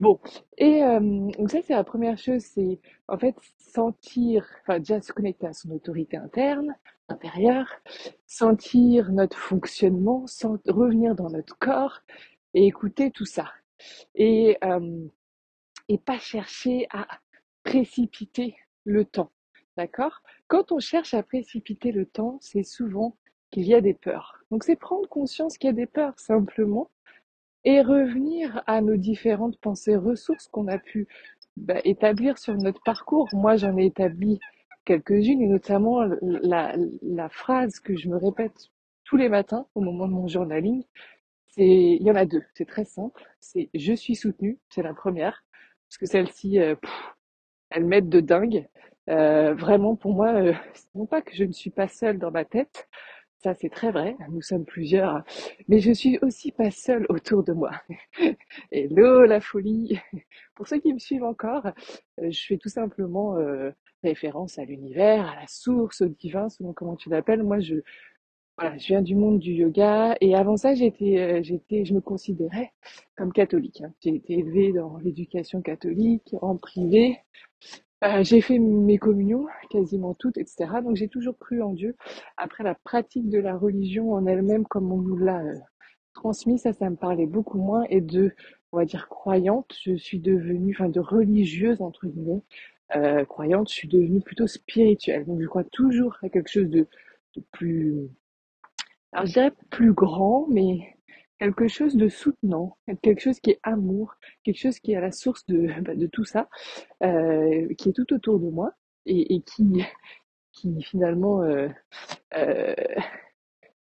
Bon, 0.00 0.18
et 0.56 0.82
euh, 0.82 0.98
donc 1.00 1.50
ça 1.50 1.58
c'est 1.62 1.74
la 1.74 1.84
première 1.84 2.16
chose, 2.16 2.42
c'est 2.42 2.80
en 3.06 3.18
fait 3.18 3.34
sentir, 3.58 4.46
enfin 4.62 4.78
déjà 4.78 5.00
se 5.02 5.12
connecter 5.12 5.46
à 5.46 5.52
son 5.52 5.70
autorité 5.72 6.16
interne, 6.16 6.74
intérieure, 7.08 7.68
sentir 8.26 9.12
notre 9.12 9.36
fonctionnement, 9.36 10.24
revenir 10.66 11.14
dans 11.14 11.28
notre 11.28 11.58
corps 11.58 12.00
et 12.54 12.66
écouter 12.66 13.10
tout 13.10 13.26
ça. 13.26 13.52
Et, 14.14 14.56
euh, 14.64 15.06
et 15.88 15.98
pas 15.98 16.18
chercher 16.18 16.86
à 16.90 17.06
précipiter 17.64 18.56
le 18.84 19.04
temps, 19.04 19.30
d'accord? 19.76 20.22
Quand 20.48 20.72
on 20.72 20.78
cherche 20.80 21.14
à 21.14 21.22
précipiter 21.22 21.92
le 21.92 22.06
temps, 22.06 22.38
c'est 22.40 22.62
souvent 22.62 23.16
qu'il 23.50 23.64
y 23.64 23.74
a 23.74 23.80
des 23.80 23.94
peurs. 23.94 24.38
Donc 24.50 24.64
c'est 24.64 24.76
prendre 24.76 25.08
conscience 25.08 25.58
qu'il 25.58 25.68
y 25.68 25.70
a 25.70 25.74
des 25.74 25.86
peurs 25.86 26.18
simplement 26.18 26.90
et 27.64 27.80
revenir 27.82 28.62
à 28.66 28.80
nos 28.80 28.96
différentes 28.96 29.58
pensées 29.60 29.96
ressources 29.96 30.48
qu'on 30.48 30.68
a 30.68 30.78
pu 30.78 31.08
bah, 31.56 31.80
établir 31.84 32.38
sur 32.38 32.54
notre 32.54 32.82
parcours. 32.82 33.28
Moi, 33.32 33.56
j'en 33.56 33.76
ai 33.76 33.86
établi 33.86 34.38
quelques-unes, 34.84 35.42
et 35.42 35.46
notamment 35.46 36.02
la, 36.22 36.74
la 37.02 37.28
phrase 37.28 37.80
que 37.80 37.96
je 37.96 38.08
me 38.08 38.16
répète 38.16 38.70
tous 39.04 39.16
les 39.16 39.28
matins 39.28 39.66
au 39.74 39.80
moment 39.80 40.06
de 40.08 40.12
mon 40.12 40.28
journaling, 40.28 40.84
c'est, 41.48 41.66
il 41.66 42.02
y 42.02 42.10
en 42.10 42.14
a 42.16 42.24
deux, 42.24 42.42
c'est 42.54 42.66
très 42.66 42.84
simple. 42.84 43.22
C'est 43.40 43.68
je 43.74 43.92
suis 43.92 44.14
soutenu, 44.16 44.58
c'est 44.70 44.82
la 44.82 44.94
première, 44.94 45.44
parce 45.88 45.98
que 45.98 46.06
celle-ci, 46.06 46.60
euh, 46.60 46.76
elle 47.70 47.84
m'aide 47.84 48.08
de 48.08 48.20
dingue. 48.20 48.68
Euh, 49.08 49.54
vraiment, 49.54 49.96
pour 49.96 50.14
moi, 50.14 50.28
euh, 50.34 50.54
non 50.94 51.06
pas 51.06 51.22
que 51.22 51.34
je 51.34 51.44
ne 51.44 51.52
suis 51.52 51.70
pas 51.70 51.88
seule 51.88 52.18
dans 52.18 52.30
ma 52.30 52.44
tête, 52.44 52.88
ça 53.42 53.54
c'est 53.54 53.70
très 53.70 53.90
vrai, 53.90 54.16
nous 54.30 54.42
sommes 54.42 54.66
plusieurs, 54.66 55.24
mais 55.68 55.80
je 55.80 55.92
suis 55.92 56.18
aussi 56.20 56.52
pas 56.52 56.70
seule 56.70 57.06
autour 57.08 57.42
de 57.42 57.52
moi. 57.52 57.70
Hello 58.70 59.24
la 59.24 59.40
folie 59.40 59.98
Pour 60.54 60.68
ceux 60.68 60.78
qui 60.78 60.92
me 60.92 60.98
suivent 60.98 61.24
encore, 61.24 61.66
euh, 62.20 62.30
je 62.30 62.46
fais 62.46 62.58
tout 62.58 62.68
simplement 62.68 63.36
euh, 63.38 63.70
référence 64.02 64.58
à 64.58 64.64
l'univers, 64.64 65.26
à 65.26 65.36
la 65.36 65.46
source, 65.46 66.02
au 66.02 66.08
divin, 66.08 66.50
selon 66.50 66.74
comment 66.74 66.96
tu 66.96 67.08
l'appelles. 67.08 67.42
Moi, 67.42 67.60
je, 67.60 67.76
viens 68.76 69.00
du 69.00 69.14
monde 69.14 69.38
du 69.38 69.52
yoga 69.52 70.16
et 70.20 70.34
avant 70.34 70.58
ça, 70.58 70.74
j'étais, 70.74 71.18
euh, 71.18 71.42
je 71.42 71.94
me 71.94 72.00
considérais 72.00 72.72
comme 73.16 73.32
catholique. 73.32 73.80
Hein. 73.80 73.94
J'ai 74.00 74.16
été 74.16 74.34
élevée 74.34 74.72
dans 74.72 74.98
l'éducation 74.98 75.62
catholique, 75.62 76.34
en 76.42 76.58
privé. 76.58 77.18
Euh, 78.02 78.22
j'ai 78.24 78.40
fait 78.40 78.58
mes 78.58 78.98
communions, 78.98 79.46
quasiment 79.68 80.14
toutes, 80.14 80.38
etc. 80.38 80.66
Donc 80.82 80.96
j'ai 80.96 81.08
toujours 81.08 81.38
cru 81.38 81.62
en 81.62 81.72
Dieu. 81.74 81.96
Après 82.36 82.64
la 82.64 82.74
pratique 82.74 83.28
de 83.28 83.38
la 83.38 83.56
religion 83.56 84.12
en 84.14 84.26
elle-même, 84.26 84.64
comme 84.66 84.90
on 84.90 85.02
nous 85.02 85.18
l'a 85.18 85.40
euh, 85.40 85.54
transmis, 86.14 86.58
ça, 86.58 86.72
ça 86.72 86.88
me 86.88 86.96
parlait 86.96 87.26
beaucoup 87.26 87.58
moins. 87.58 87.84
Et 87.90 88.00
de, 88.00 88.34
on 88.72 88.78
va 88.78 88.86
dire, 88.86 89.08
croyante, 89.08 89.74
je 89.82 89.96
suis 89.96 90.18
devenue, 90.18 90.74
enfin 90.74 90.88
de 90.88 91.00
religieuse, 91.00 91.82
entre 91.82 92.06
guillemets, 92.06 92.42
euh, 92.96 93.24
croyante, 93.26 93.68
je 93.68 93.74
suis 93.74 93.88
devenue 93.88 94.20
plutôt 94.22 94.46
spirituelle. 94.46 95.26
Donc 95.26 95.40
je 95.42 95.46
crois 95.46 95.64
toujours 95.64 96.16
à 96.22 96.30
quelque 96.30 96.50
chose 96.50 96.70
de, 96.70 96.86
plus, 97.52 98.08
alors 99.12 99.26
je 99.26 99.32
dirais 99.32 99.52
plus 99.70 99.92
grand, 99.92 100.46
mais 100.48 100.96
quelque 101.40 101.68
chose 101.68 101.96
de 101.96 102.08
soutenant, 102.08 102.76
quelque 103.02 103.20
chose 103.22 103.40
qui 103.40 103.50
est 103.52 103.60
amour, 103.64 104.14
quelque 104.44 104.58
chose 104.58 104.78
qui 104.78 104.92
est 104.92 104.96
à 104.96 105.00
la 105.00 105.12
source 105.12 105.46
de, 105.46 105.68
bah, 105.82 105.94
de 105.96 106.06
tout 106.06 106.24
ça, 106.24 106.48
euh, 107.02 107.66
qui 107.78 107.88
est 107.88 107.92
tout 107.92 108.12
autour 108.12 108.38
de 108.38 108.48
moi 108.50 108.74
et, 109.06 109.34
et 109.34 109.42
qui, 109.42 109.82
qui 110.52 110.82
finalement, 110.82 111.42
euh, 111.42 111.68
euh, 112.36 112.74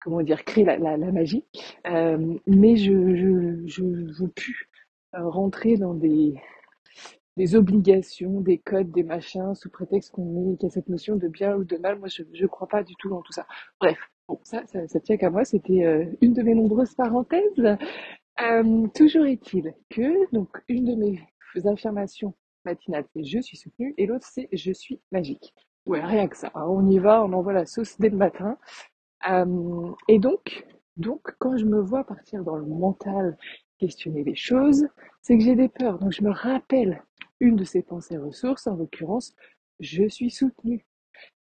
comment 0.01 0.23
dire, 0.23 0.45
crée 0.45 0.65
la, 0.65 0.77
la, 0.79 0.97
la 0.97 1.13
magie. 1.13 1.45
Euh, 1.87 2.37
mais 2.47 2.77
je, 2.77 2.93
je, 3.17 3.67
je 3.67 3.83
veux 3.85 4.29
plus 4.29 4.69
euh, 5.15 5.29
rentrer 5.29 5.77
dans 5.77 5.95
des, 5.95 6.35
des 7.37 7.55
obligations, 7.55 8.41
des 8.41 8.59
codes, 8.59 8.91
des 8.91 9.03
machins, 9.05 9.55
sous 9.55 9.71
prétexte 9.71 10.11
qu'on 10.13 10.25
met 10.25 10.57
qu'il 10.57 10.69
y 10.69 10.71
a 10.71 10.75
cette 10.75 10.89
notion 10.89 11.17
de 11.17 11.29
bien 11.29 11.57
ou 11.57 11.65
de 11.65 11.77
mal. 11.77 11.99
Moi, 11.99 12.09
je 12.09 12.23
ne 12.23 12.47
crois 12.47 12.69
pas 12.69 12.83
du 12.83 12.95
tout 12.97 13.09
dans 13.09 13.23
tout 13.23 13.33
ça. 13.33 13.47
Bref, 13.81 13.99
Bon, 14.29 14.39
ça, 14.45 14.63
ça, 14.67 14.87
ça 14.87 15.01
tient 15.01 15.17
qu'à 15.17 15.31
moi, 15.31 15.45
c'était 15.45 15.85
euh, 15.85 16.05
une 16.21 16.35
de 16.35 16.43
mes 16.43 16.55
nombreuses 16.55 16.95
parenthèses. 16.95 17.77
Euh, 18.41 18.87
toujours 18.95 19.25
est-il 19.27 19.75
que, 19.91 20.31
donc, 20.33 20.63
une 20.69 20.85
de 20.85 20.95
mes 20.95 21.19
affirmations 21.67 22.35
matinales, 22.65 23.07
c'est 23.15 23.25
je 23.25 23.41
suis 23.41 23.57
soutenue, 23.57 23.95
et 23.97 24.07
l'autre, 24.07 24.27
c'est 24.31 24.49
je 24.53 24.73
suis 24.73 25.01
magique. 25.13 25.55
Ouais, 25.87 26.05
rien 26.05 26.29
que 26.29 26.37
ça. 26.37 26.53
Hein. 26.55 26.67
on 26.69 26.87
y 26.91 26.99
va, 26.99 27.25
on 27.25 27.33
envoie 27.33 27.55
la 27.55 27.67
sauce 27.67 27.99
dès 27.99 28.11
le 28.11 28.17
matin. 28.19 28.59
Euh, 29.31 29.91
et 30.09 30.19
donc, 30.19 30.67
donc, 30.97 31.35
quand 31.39 31.57
je 31.57 31.65
me 31.65 31.81
vois 31.81 32.05
partir 32.05 32.45
dans 32.45 32.57
le 32.57 32.67
mental, 32.67 33.39
questionner 33.79 34.25
les 34.25 34.35
choses, 34.35 34.87
c'est 35.23 35.39
que 35.39 35.45
j'ai 35.45 35.57
des 35.57 35.69
peurs. 35.69 35.99
Donc, 35.99 36.13
je 36.13 36.23
me 36.23 36.31
rappelle 36.31 37.03
une 37.41 37.57
de 37.57 37.65
ces 37.65 37.83
pensées 37.83 38.19
ressources, 38.19 38.67
en 38.67 38.77
l'occurrence, 38.77 39.35
je 39.81 40.07
suis 40.09 40.31
soutenue. 40.31 40.85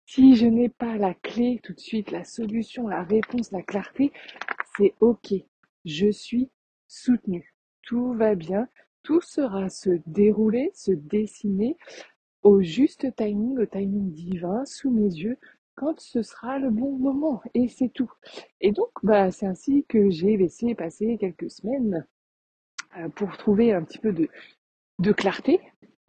Si 0.05 0.35
je 0.35 0.45
n'ai 0.45 0.69
pas 0.69 0.97
la 0.97 1.13
clé 1.13 1.59
tout 1.63 1.73
de 1.73 1.79
suite, 1.79 2.11
la 2.11 2.23
solution, 2.23 2.87
la 2.87 3.03
réponse, 3.03 3.51
la 3.51 3.61
clarté, 3.63 4.11
c'est 4.77 4.93
OK. 4.99 5.33
Je 5.85 6.11
suis 6.11 6.49
soutenu. 6.87 7.53
Tout 7.83 8.13
va 8.13 8.35
bien. 8.35 8.67
Tout 9.03 9.21
sera 9.21 9.69
se 9.69 9.89
dérouler, 10.05 10.71
se 10.75 10.91
dessiner 10.91 11.77
au 12.43 12.61
juste 12.61 13.15
timing, 13.15 13.57
au 13.59 13.65
timing 13.65 14.11
divin, 14.11 14.65
sous 14.65 14.91
mes 14.91 15.13
yeux, 15.13 15.37
quand 15.75 15.99
ce 15.99 16.21
sera 16.21 16.59
le 16.59 16.69
bon 16.69 16.97
moment. 16.97 17.41
Et 17.53 17.67
c'est 17.67 17.89
tout. 17.89 18.11
Et 18.59 18.71
donc, 18.71 18.89
bah, 19.03 19.31
c'est 19.31 19.47
ainsi 19.47 19.85
que 19.87 20.09
j'ai 20.09 20.37
laissé 20.37 20.75
passer 20.75 21.17
quelques 21.19 21.49
semaines 21.49 22.05
euh, 22.97 23.09
pour 23.09 23.35
trouver 23.37 23.73
un 23.73 23.83
petit 23.83 23.99
peu 23.99 24.11
de, 24.13 24.29
de 24.99 25.11
clarté, 25.11 25.59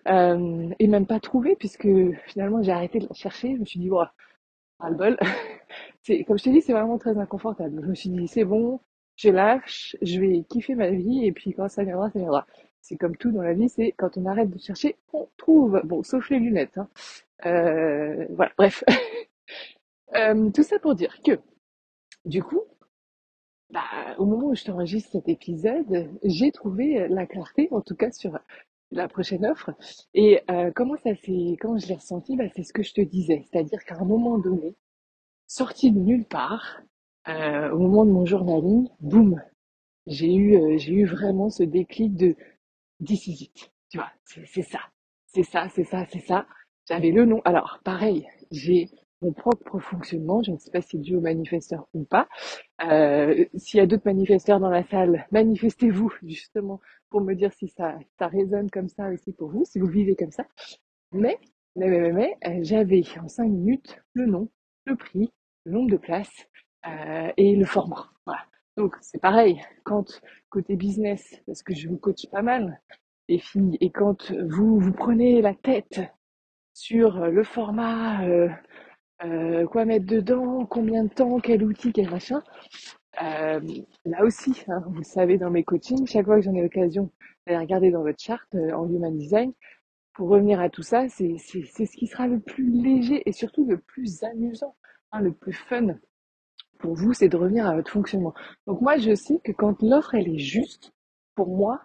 euh, 0.08 0.68
et 0.78 0.86
même 0.88 1.06
pas 1.06 1.20
trouvé, 1.20 1.56
puisque 1.56 1.88
finalement 2.26 2.62
j'ai 2.62 2.72
arrêté 2.72 2.98
de 2.98 3.06
la 3.08 3.14
chercher. 3.14 3.54
Je 3.54 3.60
me 3.60 3.64
suis 3.64 3.80
dit, 3.80 3.88
voilà, 3.88 4.12
oh, 4.80 4.86
le 4.88 4.94
bol. 4.96 5.18
c'est, 6.02 6.24
comme 6.24 6.38
je 6.38 6.44
t'ai 6.44 6.52
dit, 6.52 6.62
c'est 6.62 6.72
vraiment 6.72 6.98
très 6.98 7.16
inconfortable. 7.18 7.80
Je 7.82 7.88
me 7.88 7.94
suis 7.94 8.10
dit, 8.10 8.28
c'est 8.28 8.44
bon, 8.44 8.80
je 9.16 9.30
lâche, 9.30 9.96
je 10.02 10.20
vais 10.20 10.44
kiffer 10.48 10.74
ma 10.74 10.90
vie, 10.90 11.26
et 11.26 11.32
puis 11.32 11.54
quand 11.54 11.68
ça 11.68 11.84
viendra, 11.84 12.10
ça 12.10 12.18
viendra. 12.18 12.46
C'est 12.80 12.96
comme 12.96 13.16
tout 13.16 13.30
dans 13.30 13.42
la 13.42 13.54
vie, 13.54 13.68
c'est 13.68 13.92
quand 13.92 14.16
on 14.18 14.26
arrête 14.26 14.50
de 14.50 14.58
chercher, 14.58 14.96
on 15.12 15.28
trouve. 15.36 15.80
Bon, 15.84 16.02
sauf 16.02 16.30
les 16.30 16.38
lunettes. 16.40 16.78
Hein. 16.78 16.88
Euh, 17.46 18.26
voilà, 18.30 18.52
bref. 18.58 18.84
euh, 20.16 20.50
tout 20.50 20.62
ça 20.64 20.78
pour 20.80 20.94
dire 20.94 21.16
que, 21.22 21.38
du 22.24 22.42
coup, 22.42 22.62
bah, 23.70 23.82
au 24.18 24.26
moment 24.26 24.48
où 24.48 24.54
je 24.54 24.64
t'enregistre 24.64 25.12
cet 25.12 25.28
épisode, 25.28 26.10
j'ai 26.24 26.52
trouvé 26.52 27.08
la 27.08 27.26
clarté, 27.26 27.68
en 27.70 27.80
tout 27.80 27.96
cas 27.96 28.10
sur 28.10 28.38
la 28.92 29.08
prochaine 29.08 29.44
offre. 29.46 29.70
Et 30.14 30.40
euh, 30.50 30.70
comment 30.74 30.96
ça 31.02 31.14
s'est, 31.16 31.56
comment 31.60 31.78
je 31.78 31.86
l'ai 31.88 31.94
ressenti, 31.94 32.36
bah, 32.36 32.44
c'est 32.54 32.62
ce 32.62 32.72
que 32.72 32.82
je 32.82 32.92
te 32.92 33.00
disais, 33.00 33.44
c'est-à-dire 33.50 33.82
qu'à 33.84 33.96
un 33.96 34.04
moment 34.04 34.38
donné, 34.38 34.76
sorti 35.46 35.90
de 35.90 35.98
nulle 35.98 36.26
part, 36.26 36.80
euh, 37.28 37.70
au 37.70 37.78
moment 37.78 38.04
de 38.04 38.10
mon 38.10 38.26
journaling, 38.26 38.88
boum, 39.00 39.40
j'ai 40.06 40.34
eu, 40.34 40.56
euh, 40.56 40.78
j'ai 40.78 40.92
eu 40.92 41.04
vraiment 41.04 41.50
ce 41.50 41.62
déclic 41.62 42.14
de 42.14 42.36
this 43.04 43.24
Tu 43.90 43.98
vois, 43.98 44.10
c'est 44.24 44.62
ça, 44.62 44.80
c'est 45.26 45.42
ça, 45.42 45.68
c'est 45.74 45.84
ça, 45.84 46.06
c'est 46.10 46.20
ça. 46.20 46.46
J'avais 46.88 47.10
le 47.10 47.24
nom. 47.24 47.40
Alors, 47.44 47.80
pareil, 47.84 48.26
j'ai 48.50 48.88
mon 49.22 49.32
propre 49.32 49.78
fonctionnement. 49.78 50.42
Je 50.42 50.50
ne 50.50 50.58
sais 50.58 50.72
pas 50.72 50.82
si 50.82 50.88
c'est 50.92 50.98
dû 50.98 51.14
aux 51.14 51.20
manifesteurs 51.20 51.86
ou 51.94 52.04
pas. 52.04 52.28
S'il 53.54 53.78
y 53.78 53.80
a 53.80 53.86
d'autres 53.86 54.02
manifesteurs 54.04 54.58
dans 54.58 54.68
la 54.68 54.82
salle, 54.82 55.28
manifestez-vous 55.30 56.12
justement 56.24 56.80
pour 57.12 57.20
me 57.20 57.34
dire 57.34 57.52
si 57.52 57.68
ça, 57.68 57.98
résonne 58.18 58.70
comme 58.70 58.88
ça 58.88 59.10
aussi 59.10 59.32
pour 59.32 59.50
vous, 59.50 59.64
si 59.64 59.78
vous 59.78 59.86
vivez 59.86 60.16
comme 60.16 60.32
ça. 60.32 60.46
Mais, 61.12 61.38
mais, 61.76 61.88
mais, 61.88 62.12
mais, 62.12 62.36
euh, 62.46 62.58
j'avais 62.62 63.02
en 63.22 63.28
cinq 63.28 63.48
minutes 63.48 64.00
le 64.14 64.26
nom, 64.26 64.48
le 64.86 64.96
prix, 64.96 65.30
le 65.66 65.72
nombre 65.72 65.90
de 65.90 65.98
places 65.98 66.46
euh, 66.86 67.30
et 67.36 67.54
le 67.54 67.66
format. 67.66 68.08
Donc 68.78 68.96
c'est 69.02 69.20
pareil, 69.20 69.60
quand 69.84 70.22
côté 70.48 70.76
business, 70.76 71.38
parce 71.46 71.62
que 71.62 71.74
je 71.74 71.88
vous 71.88 71.98
coach 71.98 72.26
pas 72.30 72.40
mal, 72.40 72.80
les 73.28 73.38
filles, 73.38 73.76
et 73.82 73.90
quand 73.90 74.32
vous 74.32 74.80
vous 74.80 74.92
prenez 74.92 75.42
la 75.42 75.54
tête 75.54 76.00
sur 76.72 77.18
le 77.18 77.44
format, 77.44 78.24
euh, 78.24 79.66
quoi 79.66 79.84
mettre 79.84 80.06
dedans, 80.06 80.64
combien 80.64 81.04
de 81.04 81.10
temps, 81.10 81.38
quel 81.40 81.62
outil, 81.62 81.92
quel 81.92 82.10
machin. 82.10 82.42
Euh, 83.20 83.60
là 84.04 84.24
aussi, 84.24 84.64
hein, 84.68 84.82
vous 84.86 84.98
le 84.98 85.04
savez 85.04 85.36
dans 85.36 85.50
mes 85.50 85.64
coachings, 85.64 86.06
chaque 86.06 86.24
fois 86.24 86.36
que 86.36 86.42
j'en 86.42 86.54
ai 86.54 86.62
l'occasion 86.62 87.10
d'aller 87.46 87.58
regarder 87.58 87.90
dans 87.90 88.02
votre 88.02 88.22
charte 88.22 88.54
euh, 88.54 88.72
en 88.72 88.88
Human 88.88 89.16
Design, 89.16 89.52
pour 90.14 90.28
revenir 90.28 90.60
à 90.60 90.70
tout 90.70 90.82
ça, 90.82 91.08
c'est 91.08 91.36
ce 91.38 91.96
qui 91.96 92.06
sera 92.06 92.26
le 92.26 92.40
plus 92.40 92.70
léger 92.70 93.22
et 93.26 93.32
surtout 93.32 93.66
le 93.66 93.78
plus 93.78 94.22
amusant, 94.24 94.76
hein, 95.10 95.20
le 95.20 95.32
plus 95.32 95.52
fun 95.52 95.96
pour 96.82 96.94
vous, 96.94 97.14
c'est 97.14 97.28
de 97.28 97.36
revenir 97.36 97.66
à 97.66 97.74
votre 97.74 97.90
fonctionnement. 97.90 98.34
Donc 98.66 98.80
moi, 98.82 98.98
je 98.98 99.14
sais 99.14 99.38
que 99.42 99.52
quand 99.52 99.80
l'offre, 99.82 100.14
elle 100.14 100.28
est 100.28 100.38
juste, 100.38 100.92
pour 101.34 101.48
moi, 101.48 101.80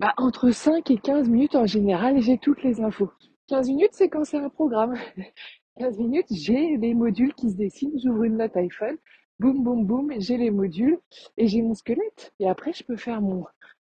bah, 0.00 0.12
entre 0.16 0.50
5 0.50 0.90
et 0.90 0.98
15 0.98 1.28
minutes 1.28 1.54
en 1.54 1.66
général, 1.66 2.20
j'ai 2.20 2.36
toutes 2.36 2.62
les 2.62 2.80
infos. 2.80 3.10
15 3.48 3.68
minutes, 3.68 3.92
c'est 3.92 4.08
quand 4.08 4.24
c'est 4.24 4.38
un 4.38 4.50
programme. 4.50 4.96
15 5.78 5.98
minutes, 5.98 6.26
j'ai 6.30 6.76
les 6.76 6.94
modules 6.94 7.32
qui 7.34 7.50
se 7.50 7.56
dessinent, 7.56 7.98
j'ouvre 8.02 8.24
une 8.24 8.36
note 8.36 8.56
iPhone, 8.56 8.96
boum, 9.38 9.62
boum, 9.62 9.84
boum, 9.86 10.12
j'ai 10.18 10.36
les 10.36 10.50
modules 10.50 10.98
et 11.36 11.46
j'ai 11.48 11.62
mon 11.62 11.74
squelette. 11.74 12.32
Et 12.40 12.48
après, 12.48 12.72
je 12.72 12.84
peux 12.84 12.96
faire 12.96 13.20
mon, 13.20 13.44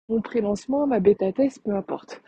mon 0.10 0.22
pré-lancement, 0.22 0.88
ma 0.88 1.00
bêta-test, 1.00 1.62
peu 1.64 1.76
importe. 1.76 2.22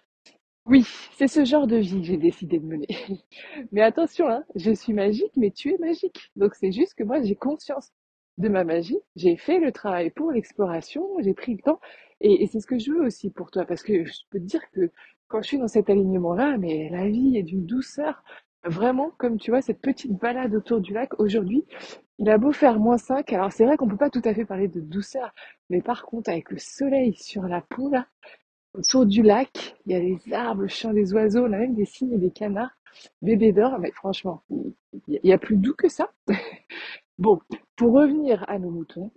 Oui, 0.65 0.85
c'est 1.17 1.27
ce 1.27 1.43
genre 1.43 1.67
de 1.67 1.75
vie 1.77 1.99
que 1.99 2.07
j'ai 2.07 2.17
décidé 2.17 2.59
de 2.59 2.65
mener. 2.65 2.87
Mais 3.71 3.81
attention, 3.81 4.29
hein, 4.29 4.43
je 4.55 4.71
suis 4.71 4.93
magique, 4.93 5.33
mais 5.35 5.51
tu 5.51 5.73
es 5.73 5.77
magique. 5.77 6.31
Donc 6.37 6.55
c'est 6.55 6.71
juste 6.71 6.93
que 6.95 7.03
moi, 7.03 7.21
j'ai 7.21 7.35
conscience 7.35 7.91
de 8.37 8.47
ma 8.49 8.63
magie. 8.63 8.97
J'ai 9.17 9.35
fait 9.35 9.59
le 9.59 9.71
travail 9.73 10.09
pour 10.11 10.31
l'exploration, 10.31 11.05
j'ai 11.19 11.33
pris 11.33 11.53
le 11.55 11.61
temps. 11.61 11.79
Et, 12.21 12.43
et 12.43 12.47
c'est 12.47 12.61
ce 12.61 12.67
que 12.67 12.79
je 12.79 12.91
veux 12.91 13.01
aussi 13.05 13.29
pour 13.29 13.51
toi, 13.51 13.65
parce 13.65 13.83
que 13.83 14.05
je 14.05 14.13
peux 14.29 14.39
te 14.39 14.45
dire 14.45 14.61
que 14.71 14.89
quand 15.27 15.41
je 15.41 15.47
suis 15.49 15.57
dans 15.57 15.67
cet 15.67 15.89
alignement-là, 15.89 16.57
mais 16.57 16.89
la 16.89 17.07
vie 17.09 17.37
est 17.37 17.43
d'une 17.43 17.65
douceur. 17.65 18.23
Vraiment, 18.65 19.11
comme 19.17 19.37
tu 19.37 19.51
vois, 19.51 19.61
cette 19.61 19.81
petite 19.81 20.13
balade 20.13 20.55
autour 20.55 20.79
du 20.79 20.93
lac, 20.93 21.19
aujourd'hui, 21.19 21.65
il 22.19 22.29
a 22.29 22.37
beau 22.37 22.51
faire 22.51 22.79
moins 22.79 22.97
5, 22.97 23.31
alors 23.33 23.51
c'est 23.51 23.65
vrai 23.65 23.77
qu'on 23.77 23.87
peut 23.87 23.97
pas 23.97 24.09
tout 24.09 24.21
à 24.25 24.33
fait 24.33 24.45
parler 24.45 24.67
de 24.67 24.79
douceur, 24.79 25.33
mais 25.69 25.81
par 25.81 26.03
contre, 26.05 26.29
avec 26.29 26.51
le 26.51 26.57
soleil 26.57 27.13
sur 27.15 27.43
la 27.43 27.61
peau, 27.61 27.89
là, 27.89 28.07
autour 28.73 29.05
du 29.05 29.21
lac, 29.23 29.75
il 29.85 29.93
y 29.93 29.95
a 29.95 29.99
les 29.99 30.19
arbres, 30.33 30.63
le 30.63 30.67
chant 30.67 30.93
des 30.93 31.13
oiseaux, 31.13 31.45
on 31.45 31.53
a 31.53 31.57
même 31.57 31.75
des 31.75 31.85
cygnes 31.85 32.13
et 32.13 32.17
des 32.17 32.31
canards, 32.31 32.75
bébés 33.21 33.51
d'or, 33.51 33.79
mais 33.79 33.91
franchement, 33.91 34.43
il 35.07 35.19
y 35.23 35.33
a 35.33 35.37
plus 35.37 35.57
doux 35.57 35.73
que 35.75 35.89
ça. 35.89 36.11
bon, 37.17 37.39
pour 37.75 37.93
revenir 37.93 38.45
à 38.47 38.59
nos 38.59 38.69
moutons, 38.69 39.11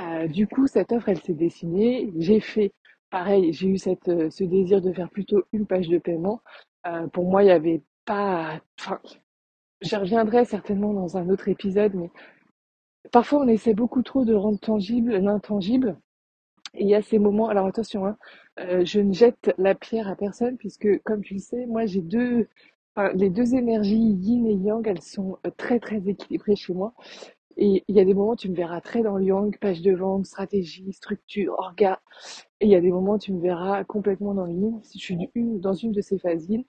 euh, 0.00 0.28
du 0.28 0.46
coup, 0.46 0.66
cette 0.66 0.92
offre, 0.92 1.08
elle 1.08 1.20
s'est 1.22 1.34
dessinée. 1.34 2.12
J'ai 2.18 2.40
fait 2.40 2.72
pareil, 3.10 3.52
j'ai 3.52 3.68
eu 3.68 3.76
euh, 4.08 4.30
ce 4.30 4.44
désir 4.44 4.80
de 4.82 4.92
faire 4.92 5.10
plutôt 5.10 5.44
une 5.52 5.66
page 5.66 5.88
de 5.88 5.98
paiement. 5.98 6.40
Euh, 6.86 7.06
pour 7.08 7.24
moi, 7.28 7.42
il 7.42 7.46
n'y 7.46 7.52
avait 7.52 7.82
pas. 8.04 8.60
J'y 9.80 9.96
reviendrai 9.96 10.44
certainement 10.44 10.92
dans 10.92 11.16
un 11.16 11.28
autre 11.28 11.48
épisode, 11.48 11.94
mais 11.94 12.10
parfois 13.12 13.40
on 13.40 13.48
essaie 13.48 13.74
beaucoup 13.74 14.02
trop 14.02 14.24
de 14.24 14.34
rendre 14.34 14.58
tangible 14.58 15.16
l'intangible. 15.16 15.98
Et 16.74 16.82
il 16.82 16.88
y 16.88 16.94
a 16.94 17.02
ces 17.02 17.18
moments. 17.18 17.48
Alors 17.48 17.66
attention, 17.66 18.06
hein, 18.06 18.16
je 18.58 19.00
ne 19.00 19.12
jette 19.12 19.54
la 19.58 19.74
pierre 19.74 20.08
à 20.08 20.16
personne 20.16 20.56
puisque, 20.56 21.02
comme 21.04 21.22
tu 21.22 21.34
le 21.34 21.40
sais, 21.40 21.66
moi 21.66 21.86
j'ai 21.86 22.02
deux. 22.02 22.48
Enfin, 22.94 23.12
les 23.14 23.30
deux 23.30 23.54
énergies 23.54 23.96
yin 23.96 24.46
et 24.46 24.54
yang, 24.54 24.86
elles 24.88 25.02
sont 25.02 25.38
très 25.58 25.78
très 25.80 26.08
équilibrées 26.08 26.56
chez 26.56 26.74
moi. 26.74 26.94
Et 27.58 27.84
il 27.88 27.96
y 27.96 28.00
a 28.00 28.04
des 28.04 28.14
moments, 28.14 28.36
tu 28.36 28.50
me 28.50 28.54
verras 28.54 28.80
très 28.82 29.02
dans 29.02 29.16
le 29.16 29.24
yang, 29.24 29.56
page 29.58 29.80
de 29.82 29.92
vente, 29.94 30.26
stratégie, 30.26 30.92
structure, 30.92 31.54
orga. 31.58 32.00
Et 32.60 32.66
il 32.66 32.70
y 32.70 32.74
a 32.74 32.80
des 32.80 32.90
moments, 32.90 33.18
tu 33.18 33.32
me 33.32 33.40
verras 33.40 33.84
complètement 33.84 34.34
dans 34.34 34.44
le 34.46 34.52
yin. 34.52 34.80
Si 34.82 34.98
je 34.98 35.04
suis 35.04 35.16
dans 35.58 35.72
une 35.72 35.92
de 35.92 36.00
ces 36.02 36.18
phases 36.18 36.46
yin, 36.48 36.64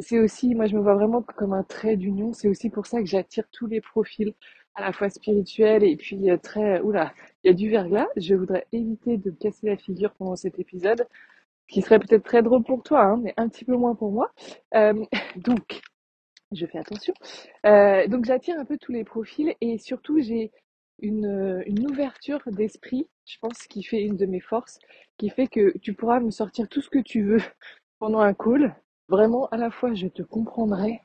c'est 0.00 0.18
aussi, 0.18 0.54
moi 0.54 0.66
je 0.66 0.76
me 0.76 0.80
vois 0.82 0.94
vraiment 0.94 1.22
comme 1.22 1.52
un 1.52 1.62
trait 1.62 1.96
d'union. 1.96 2.32
C'est 2.32 2.48
aussi 2.48 2.70
pour 2.70 2.86
ça 2.86 3.00
que 3.00 3.06
j'attire 3.06 3.44
tous 3.52 3.66
les 3.66 3.80
profils, 3.80 4.34
à 4.74 4.82
la 4.82 4.92
fois 4.92 5.10
spirituels 5.10 5.84
et 5.84 5.96
puis 5.96 6.30
euh, 6.30 6.36
très, 6.36 6.80
oula, 6.80 7.12
il 7.44 7.48
y 7.48 7.50
a 7.50 7.54
du 7.54 7.70
verglas. 7.70 8.08
Je 8.16 8.34
voudrais 8.34 8.66
éviter 8.72 9.16
de 9.18 9.30
me 9.30 9.36
casser 9.36 9.66
la 9.68 9.76
figure 9.76 10.12
pendant 10.14 10.36
cet 10.36 10.58
épisode, 10.58 11.06
qui 11.68 11.82
serait 11.82 11.98
peut-être 11.98 12.24
très 12.24 12.42
drôle 12.42 12.64
pour 12.64 12.82
toi, 12.82 13.02
hein, 13.04 13.20
mais 13.22 13.34
un 13.36 13.48
petit 13.48 13.64
peu 13.64 13.76
moins 13.76 13.94
pour 13.94 14.12
moi. 14.12 14.32
Euh, 14.74 14.94
donc, 15.36 15.80
je 16.52 16.66
fais 16.66 16.78
attention. 16.78 17.14
Euh, 17.66 18.06
donc 18.08 18.24
j'attire 18.24 18.58
un 18.58 18.64
peu 18.64 18.78
tous 18.78 18.92
les 18.92 19.04
profils 19.04 19.54
et 19.60 19.78
surtout 19.78 20.20
j'ai 20.20 20.50
une 21.02 21.86
ouverture 21.88 22.40
d'esprit, 22.46 23.08
je 23.24 23.38
pense, 23.40 23.58
qui 23.68 23.82
fait 23.82 24.02
une 24.02 24.16
de 24.16 24.26
mes 24.26 24.40
forces, 24.40 24.78
qui 25.16 25.30
fait 25.30 25.46
que 25.46 25.76
tu 25.78 25.94
pourras 25.94 26.20
me 26.20 26.30
sortir 26.30 26.68
tout 26.68 26.82
ce 26.82 26.90
que 26.90 26.98
tu 26.98 27.22
veux 27.22 27.40
pendant 27.98 28.20
un 28.20 28.34
call. 28.34 28.74
Vraiment, 29.10 29.48
à 29.48 29.56
la 29.56 29.72
fois, 29.72 29.92
je 29.92 30.06
te 30.06 30.22
comprendrai 30.22 31.00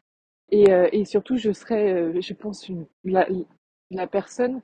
et, 0.52 0.72
euh, 0.72 0.88
et 0.92 1.06
surtout, 1.06 1.38
je 1.38 1.52
serai, 1.52 1.92
euh, 1.92 2.22
je 2.22 2.34
pense, 2.36 2.70
une, 2.70 2.86
la, 3.04 4.08
personne, 4.08 4.62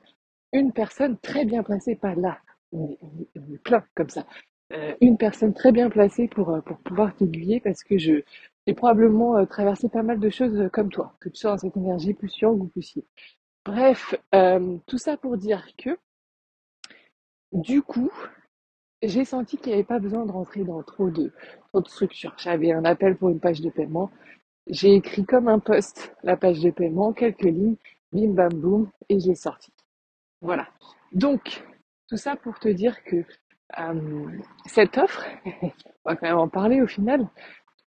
une 0.54 0.72
personne 0.72 1.18
très 1.18 1.44
bien 1.44 1.64
placée, 1.64 1.96
pas 1.96 2.14
là, 2.14 2.38
on 2.72 2.92
est, 2.92 3.58
plein 3.64 3.84
comme 3.96 4.10
ça, 4.10 4.28
euh, 4.74 4.94
une 5.02 5.18
personne 5.18 5.56
très 5.56 5.72
bien 5.72 5.90
placée 5.90 6.28
pour, 6.28 6.62
pour 6.64 6.78
pouvoir 6.78 7.16
t'aiguiller 7.16 7.60
parce 7.60 7.84
que 7.84 7.98
je 7.98 8.22
j'ai 8.68 8.76
probablement 8.76 9.44
traversé 9.48 9.90
pas 9.90 10.04
mal 10.04 10.20
de 10.20 10.30
choses 10.30 10.70
comme 10.72 10.92
toi, 10.92 11.16
que 11.20 11.30
tu 11.30 11.38
sois 11.38 11.50
dans 11.52 11.58
cette 11.58 11.76
énergie 11.78 12.14
plus 12.14 12.40
yang 12.42 12.62
ou 12.62 12.68
plus. 12.68 13.00
Bref, 13.66 14.14
tout 14.86 15.00
ça 15.00 15.18
pour 15.18 15.36
dire 15.36 15.66
que 15.80 15.98
du 17.54 17.82
coup, 17.82 18.12
j'ai 19.02 19.26
senti 19.26 19.58
qu'il 19.58 19.68
n'y 19.68 19.74
avait 19.74 19.84
pas 19.84 20.00
besoin 20.00 20.26
de 20.26 20.32
rentrer 20.32 20.64
dans 20.64 20.82
trop 20.84 21.10
de, 21.10 21.32
trop 21.70 21.82
de 21.82 21.88
structures. 21.88 22.34
J'avais 22.38 22.72
un 22.72 22.86
appel 22.86 23.18
pour 23.18 23.30
une 23.30 23.40
page 23.40 23.62
de 23.62 23.70
paiement. 23.70 24.12
J'ai 24.68 24.96
écrit 24.96 25.26
comme 25.26 25.48
un 25.48 25.60
post 25.60 26.16
la 26.24 26.38
page 26.38 26.60
de 26.62 26.70
paiement, 26.70 27.14
quelques 27.14 27.42
lignes, 27.42 27.78
bim 28.12 28.34
bam 28.34 28.54
boum, 28.54 28.92
et 29.10 29.20
j'ai 29.20 29.36
sorti. 29.36 29.74
Voilà. 30.42 30.68
Donc, 31.12 31.64
tout 32.08 32.18
ça 32.18 32.36
pour 32.36 32.60
te 32.60 32.70
dire 32.70 33.04
que 33.04 33.24
euh, 33.80 34.40
cette 34.66 34.98
offre, 34.98 35.26
on 35.64 35.72
va 36.06 36.16
quand 36.16 36.28
même 36.28 36.38
en 36.38 36.50
parler 36.50 36.82
au 36.82 36.88
final, 36.88 37.28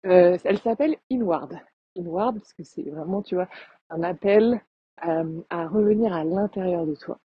euh, 0.06 0.36
elle 0.44 0.58
s'appelle 0.58 0.96
Inward. 1.10 1.58
Inward, 1.96 2.38
parce 2.38 2.52
que 2.54 2.62
c'est 2.62 2.88
vraiment, 2.90 3.22
tu 3.22 3.34
vois, 3.34 3.48
un 3.90 4.02
appel 4.02 4.60
euh, 5.06 5.40
à 5.50 5.66
revenir 5.66 6.12
à 6.12 6.24
l'intérieur 6.24 6.86
de 6.86 6.94
toi. 6.94 7.18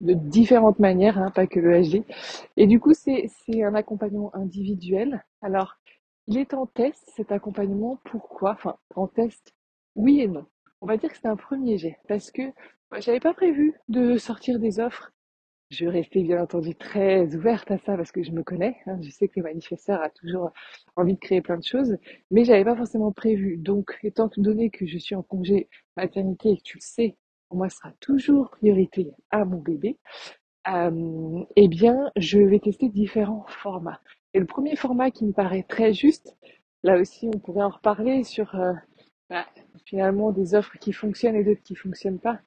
De 0.00 0.14
différentes 0.14 0.78
manières, 0.78 1.18
hein, 1.18 1.30
pas 1.30 1.46
que 1.46 1.58
le 1.58 1.82
HD. 1.82 2.04
Et 2.56 2.66
du 2.66 2.78
coup, 2.80 2.94
c'est 2.94 3.28
un 3.62 3.74
accompagnement 3.74 4.34
individuel. 4.34 5.24
Alors, 5.42 5.76
il 6.26 6.38
est 6.38 6.54
en 6.54 6.66
test, 6.66 7.10
cet 7.16 7.32
accompagnement. 7.32 7.98
Pourquoi? 8.04 8.52
Enfin, 8.52 8.76
en 8.94 9.08
test, 9.08 9.54
oui 9.96 10.20
et 10.20 10.28
non. 10.28 10.46
On 10.80 10.86
va 10.86 10.96
dire 10.96 11.10
que 11.10 11.16
c'est 11.16 11.28
un 11.28 11.36
premier 11.36 11.78
jet, 11.78 11.98
parce 12.06 12.30
que 12.30 12.42
j'avais 12.98 13.20
pas 13.20 13.34
prévu 13.34 13.74
de 13.88 14.16
sortir 14.18 14.60
des 14.60 14.78
offres 14.78 15.12
je 15.70 15.86
restais 15.86 16.22
bien 16.22 16.42
entendu 16.42 16.74
très 16.74 17.34
ouverte 17.34 17.70
à 17.70 17.78
ça 17.78 17.96
parce 17.96 18.10
que 18.10 18.22
je 18.22 18.32
me 18.32 18.42
connais. 18.42 18.76
Hein. 18.86 18.98
Je 19.02 19.10
sais 19.10 19.28
que 19.28 19.34
le 19.36 19.44
manifesteur 19.44 20.00
a 20.00 20.08
toujours 20.08 20.50
envie 20.96 21.14
de 21.14 21.18
créer 21.18 21.42
plein 21.42 21.58
de 21.58 21.64
choses, 21.64 21.96
mais 22.30 22.44
j'avais 22.44 22.64
pas 22.64 22.76
forcément 22.76 23.12
prévu. 23.12 23.58
Donc, 23.58 23.98
étant 24.02 24.30
donné 24.38 24.70
que 24.70 24.86
je 24.86 24.98
suis 24.98 25.14
en 25.14 25.22
congé 25.22 25.68
maternité 25.96 26.50
et 26.52 26.56
que 26.56 26.62
tu 26.62 26.78
le 26.78 26.82
sais, 26.82 27.16
pour 27.48 27.58
moi, 27.58 27.68
sera 27.70 27.92
toujours 28.00 28.50
priorité 28.50 29.10
à 29.30 29.44
mon 29.44 29.58
bébé. 29.58 29.98
Euh, 30.68 31.44
eh 31.56 31.68
bien, 31.68 32.10
je 32.16 32.38
vais 32.40 32.58
tester 32.58 32.88
différents 32.88 33.46
formats. 33.48 34.00
Et 34.34 34.40
le 34.40 34.46
premier 34.46 34.76
format 34.76 35.10
qui 35.10 35.24
me 35.24 35.32
paraît 35.32 35.62
très 35.62 35.94
juste, 35.94 36.36
là 36.82 36.98
aussi, 36.98 37.28
on 37.34 37.38
pourrait 37.38 37.62
en 37.64 37.70
reparler 37.70 38.22
sur 38.22 38.54
euh, 38.54 38.74
bah, 39.30 39.46
finalement 39.86 40.30
des 40.30 40.54
offres 40.54 40.76
qui 40.78 40.92
fonctionnent 40.92 41.36
et 41.36 41.44
d'autres 41.44 41.62
qui 41.62 41.74
fonctionnent 41.74 42.18
pas 42.20 42.40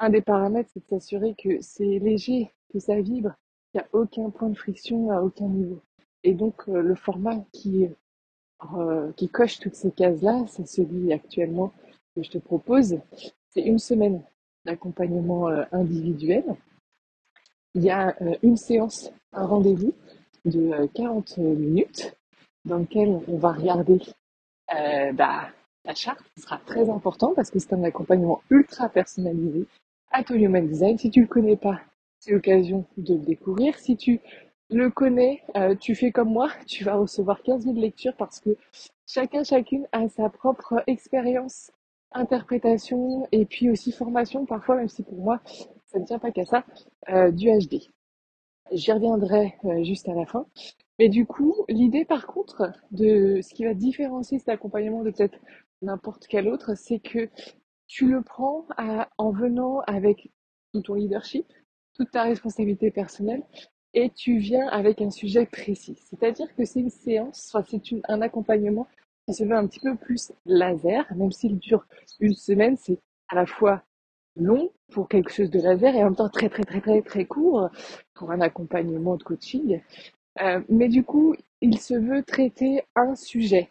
un 0.00 0.10
des 0.10 0.22
paramètres, 0.22 0.70
c'est 0.72 0.80
de 0.80 0.88
s'assurer 0.88 1.34
que 1.36 1.60
c'est 1.60 1.98
léger, 2.00 2.50
que 2.72 2.80
ça 2.80 3.00
vibre, 3.00 3.32
qu'il 3.70 3.80
n'y 3.80 3.86
a 3.86 3.88
aucun 3.92 4.30
point 4.30 4.48
de 4.48 4.58
friction 4.58 5.10
à 5.10 5.22
aucun 5.22 5.48
niveau. 5.48 5.80
Et 6.24 6.34
donc, 6.34 6.68
euh, 6.68 6.82
le 6.82 6.94
format 6.94 7.36
qui, 7.52 7.86
qui 9.16 9.28
coche 9.28 9.60
toutes 9.60 9.74
ces 9.74 9.92
cases-là, 9.92 10.44
c'est 10.48 10.66
celui 10.66 11.12
actuellement 11.12 11.72
que 12.16 12.22
je 12.22 12.30
te 12.30 12.38
propose. 12.38 12.98
C'est 13.54 13.62
une 13.62 13.78
semaine 13.78 14.22
d'accompagnement 14.64 15.48
euh, 15.48 15.64
individuel. 15.72 16.44
Il 17.74 17.82
y 17.82 17.90
a 17.90 18.16
une 18.42 18.56
séance, 18.56 19.10
un 19.32 19.46
rendez-vous 19.46 19.92
de 20.44 20.86
40 20.94 21.38
minutes 21.38 22.16
dans 22.64 22.78
lequel 22.78 23.20
on 23.26 23.36
va 23.36 23.52
regarder 23.52 24.00
bah, 25.12 25.48
la 25.84 25.94
charte, 25.94 26.22
qui 26.36 26.42
sera 26.42 26.58
très 26.58 26.88
important 26.88 27.34
parce 27.34 27.50
que 27.50 27.58
c'est 27.58 27.72
un 27.72 27.82
accompagnement 27.82 28.42
ultra 28.50 28.88
personnalisé 28.88 29.66
ton 30.22 30.34
Human 30.34 30.66
Design. 30.66 30.96
Si 30.98 31.10
tu 31.10 31.22
le 31.22 31.26
connais 31.26 31.56
pas, 31.56 31.80
c'est 32.20 32.32
l'occasion 32.32 32.84
de 32.96 33.14
le 33.14 33.20
découvrir. 33.20 33.76
Si 33.78 33.96
tu 33.96 34.20
le 34.70 34.90
connais, 34.90 35.42
euh, 35.56 35.74
tu 35.74 35.94
fais 35.94 36.12
comme 36.12 36.30
moi, 36.30 36.50
tu 36.66 36.84
vas 36.84 36.94
recevoir 36.94 37.42
15 37.42 37.64
000 37.64 37.74
lectures 37.76 38.14
parce 38.16 38.40
que 38.40 38.50
chacun, 39.06 39.42
chacune 39.42 39.86
a 39.92 40.08
sa 40.08 40.28
propre 40.28 40.82
expérience, 40.86 41.72
interprétation 42.14 43.26
et 43.32 43.44
puis 43.44 43.70
aussi 43.70 43.92
formation, 43.92 44.46
parfois, 44.46 44.76
même 44.76 44.88
si 44.88 45.02
pour 45.02 45.18
moi, 45.18 45.40
ça 45.86 45.98
ne 45.98 46.04
tient 46.04 46.18
pas 46.18 46.30
qu'à 46.30 46.44
ça, 46.44 46.64
euh, 47.10 47.30
du 47.30 47.48
HD. 47.50 47.90
J'y 48.72 48.92
reviendrai 48.92 49.54
euh, 49.64 49.84
juste 49.84 50.08
à 50.08 50.14
la 50.14 50.24
fin. 50.26 50.46
Mais 50.98 51.08
du 51.08 51.26
coup, 51.26 51.54
l'idée 51.68 52.04
par 52.04 52.26
contre 52.26 52.72
de 52.92 53.40
ce 53.42 53.52
qui 53.54 53.64
va 53.64 53.74
différencier 53.74 54.38
cet 54.38 54.48
accompagnement 54.48 55.02
de 55.02 55.10
peut-être 55.10 55.38
n'importe 55.82 56.26
quel 56.28 56.48
autre, 56.48 56.76
c'est 56.76 57.00
que 57.00 57.28
tu 57.86 58.06
le 58.06 58.22
prends 58.22 58.66
en 59.18 59.30
venant 59.30 59.80
avec 59.80 60.30
tout 60.72 60.80
ton 60.80 60.94
leadership, 60.94 61.46
toute 61.94 62.10
ta 62.10 62.22
responsabilité 62.22 62.90
personnelle, 62.90 63.42
et 63.92 64.10
tu 64.10 64.38
viens 64.38 64.66
avec 64.68 65.00
un 65.00 65.10
sujet 65.10 65.46
précis. 65.46 65.96
C'est-à-dire 66.06 66.52
que 66.56 66.64
c'est 66.64 66.80
une 66.80 66.90
séance, 66.90 67.52
enfin, 67.52 67.64
c'est 67.68 68.00
un 68.08 68.22
accompagnement 68.22 68.88
qui 69.26 69.34
se 69.34 69.44
veut 69.44 69.56
un 69.56 69.66
petit 69.66 69.80
peu 69.80 69.96
plus 69.96 70.32
laser, 70.46 71.04
même 71.14 71.32
s'il 71.32 71.58
dure 71.58 71.86
une 72.20 72.34
semaine, 72.34 72.76
c'est 72.76 72.98
à 73.28 73.34
la 73.34 73.46
fois 73.46 73.82
long 74.36 74.70
pour 74.92 75.08
quelque 75.08 75.32
chose 75.32 75.50
de 75.50 75.60
laser 75.60 75.94
et 75.94 76.02
en 76.02 76.06
même 76.06 76.16
temps 76.16 76.28
très 76.28 76.48
très 76.48 76.64
très 76.64 76.80
très 76.80 77.02
très 77.02 77.24
court 77.24 77.68
pour 78.14 78.30
un 78.30 78.40
accompagnement 78.40 79.16
de 79.16 79.22
coaching. 79.22 79.80
Euh, 80.40 80.60
mais 80.68 80.88
du 80.88 81.04
coup, 81.04 81.34
il 81.60 81.78
se 81.78 81.94
veut 81.94 82.22
traiter 82.22 82.82
un 82.96 83.14
sujet 83.14 83.70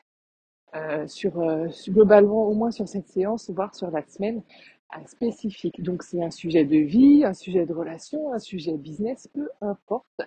euh, 0.76 1.08
sur, 1.08 1.40
euh, 1.40 1.68
globalement 1.90 2.48
au 2.48 2.54
moins 2.54 2.72
sur 2.72 2.88
cette 2.88 3.08
séance, 3.08 3.50
voire 3.50 3.76
sur 3.76 3.92
la 3.92 4.02
semaine 4.08 4.42
spécifique. 5.08 5.82
Donc 5.82 6.04
c'est 6.04 6.24
un 6.24 6.32
sujet 6.32 6.66
de 6.66 6.78
vie, 6.78 7.24
un 7.26 7.34
sujet 7.34 7.66
de 7.66 7.74
relation, 7.74 8.32
un 8.34 8.40
sujet 8.40 8.78
business, 8.78 9.28
peu 9.34 9.50
importe. 9.62 10.22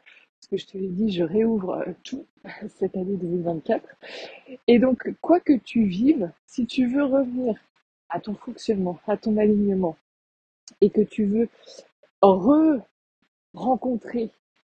Que 0.48 0.56
je 0.56 0.66
te 0.66 0.78
l'ai 0.78 0.88
dit, 0.88 1.10
je 1.10 1.24
réouvre 1.24 1.84
tout 2.04 2.24
cette 2.78 2.96
année 2.96 3.16
2024. 3.16 3.84
Et 4.68 4.78
donc, 4.78 5.12
quoi 5.20 5.40
que 5.40 5.54
tu 5.54 5.82
vives, 5.84 6.30
si 6.46 6.66
tu 6.66 6.86
veux 6.86 7.02
revenir 7.02 7.56
à 8.08 8.20
ton 8.20 8.34
fonctionnement, 8.34 9.00
à 9.08 9.16
ton 9.16 9.36
alignement, 9.38 9.96
et 10.80 10.90
que 10.90 11.00
tu 11.00 11.24
veux 11.24 11.48
re-rencontrer 12.22 14.30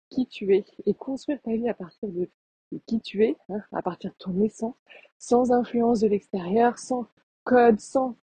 qui 0.10 0.26
tu 0.26 0.56
es 0.56 0.66
et 0.88 0.96
construire 0.96 1.40
ta 1.42 1.52
vie 1.52 1.70
à 1.70 1.76
partir 1.76 2.10
de 2.10 2.28
qui 2.88 3.00
tu 3.00 3.24
es, 3.24 3.38
hein, 3.50 3.62
à 3.72 3.84
partir 3.84 4.10
de 4.12 4.16
ton 4.18 4.42
essence, 4.42 4.76
sans 5.20 5.52
influence 5.52 6.00
de 6.00 6.08
l'extérieur, 6.08 6.80
sans 6.80 7.06
code, 7.44 7.80
sans 7.80 8.16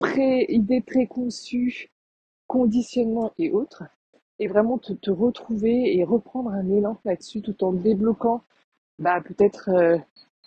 pré 0.00 0.46
idées 0.48 0.80
préconçues, 0.80 1.92
conditionnement 2.48 3.32
et 3.38 3.52
autres, 3.52 3.84
et 4.38 4.48
vraiment 4.48 4.78
te, 4.78 4.92
te 4.92 5.10
retrouver 5.10 5.96
et 5.96 6.04
reprendre 6.04 6.50
un 6.50 6.68
élan 6.70 6.98
là-dessus 7.04 7.42
tout 7.42 7.64
en 7.64 7.72
débloquant 7.72 8.42
bah, 8.98 9.20
peut-être 9.20 9.70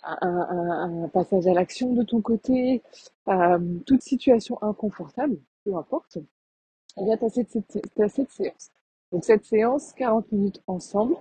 un, 0.02 1.08
passage 1.12 1.46
à 1.46 1.54
l'action 1.54 1.92
de 1.92 2.02
ton 2.02 2.20
côté, 2.20 2.82
toute 3.86 4.02
situation 4.02 4.62
inconfortable, 4.62 5.38
peu 5.64 5.74
importe, 5.76 6.18
eh 6.98 7.04
bien, 7.04 7.16
tu 7.16 7.24
as 7.24 7.30
cette, 7.30 7.50
cette 8.08 8.30
séance. 8.30 8.70
Donc, 9.12 9.24
cette 9.24 9.44
séance, 9.44 9.92
40 9.94 10.32
minutes 10.32 10.62
ensemble, 10.66 11.16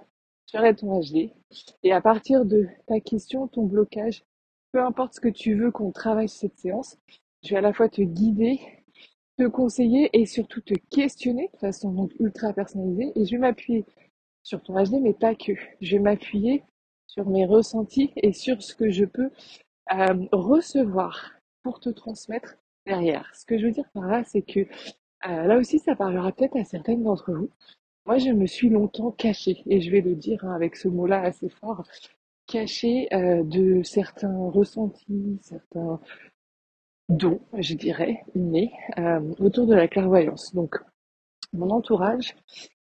tu 0.45 0.57
arrêtes 0.57 0.79
ton 0.79 0.99
HD, 0.99 1.31
et 1.83 1.91
à 1.91 2.01
partir 2.01 2.45
de 2.45 2.67
ta 2.85 2.99
question, 2.99 3.47
ton 3.47 3.63
blocage, 3.63 4.23
peu 4.71 4.81
importe 4.81 5.15
ce 5.15 5.21
que 5.21 5.29
tu 5.29 5.55
veux 5.55 5.71
qu'on 5.71 5.91
travaille 5.91 6.29
cette 6.29 6.57
séance, 6.57 6.97
je 7.43 7.51
vais 7.51 7.57
à 7.57 7.61
la 7.61 7.73
fois 7.73 7.89
te 7.89 8.01
guider, 8.01 8.59
te 9.37 9.47
conseiller 9.47 10.09
et 10.13 10.25
surtout 10.25 10.61
te 10.61 10.73
questionner 10.89 11.49
de 11.53 11.59
façon 11.59 11.91
donc 11.91 12.11
ultra 12.19 12.53
personnalisée. 12.53 13.11
Et 13.15 13.25
je 13.25 13.31
vais 13.31 13.37
m'appuyer 13.37 13.85
sur 14.43 14.61
ton 14.63 14.81
HD, 14.81 15.01
mais 15.01 15.13
pas 15.13 15.35
que. 15.35 15.53
Je 15.81 15.97
vais 15.97 16.01
m'appuyer 16.01 16.63
sur 17.05 17.29
mes 17.29 17.45
ressentis 17.45 18.11
et 18.17 18.33
sur 18.33 18.61
ce 18.61 18.75
que 18.75 18.89
je 18.89 19.05
peux 19.05 19.29
euh, 19.93 20.25
recevoir 20.31 21.33
pour 21.63 21.79
te 21.79 21.89
transmettre 21.89 22.55
derrière. 22.85 23.31
Ce 23.35 23.45
que 23.45 23.57
je 23.57 23.65
veux 23.65 23.71
dire 23.71 23.89
par 23.93 24.07
là, 24.07 24.23
c'est 24.25 24.41
que 24.41 24.61
euh, 24.61 25.43
là 25.43 25.57
aussi, 25.57 25.79
ça 25.79 25.95
parlera 25.95 26.31
peut-être 26.31 26.57
à 26.57 26.63
certaines 26.63 27.03
d'entre 27.03 27.33
vous. 27.33 27.49
Moi, 28.05 28.17
je 28.19 28.29
me 28.29 28.45
suis 28.45 28.69
longtemps 28.69 29.11
cachée, 29.11 29.63
et 29.67 29.81
je 29.81 29.91
vais 29.91 30.01
le 30.01 30.15
dire 30.15 30.45
hein, 30.45 30.53
avec 30.53 30.75
ce 30.75 30.87
mot-là 30.87 31.21
assez 31.21 31.49
fort, 31.49 31.83
cachée 32.47 33.07
euh, 33.13 33.43
de 33.43 33.83
certains 33.83 34.49
ressentis, 34.49 35.39
certains 35.41 35.99
dons, 37.09 37.39
je 37.57 37.73
dirais, 37.73 38.23
innés, 38.35 38.71
autour 39.39 39.67
de 39.67 39.75
la 39.75 39.87
clairvoyance. 39.87 40.53
Donc, 40.53 40.77
mon 41.53 41.69
entourage, 41.69 42.35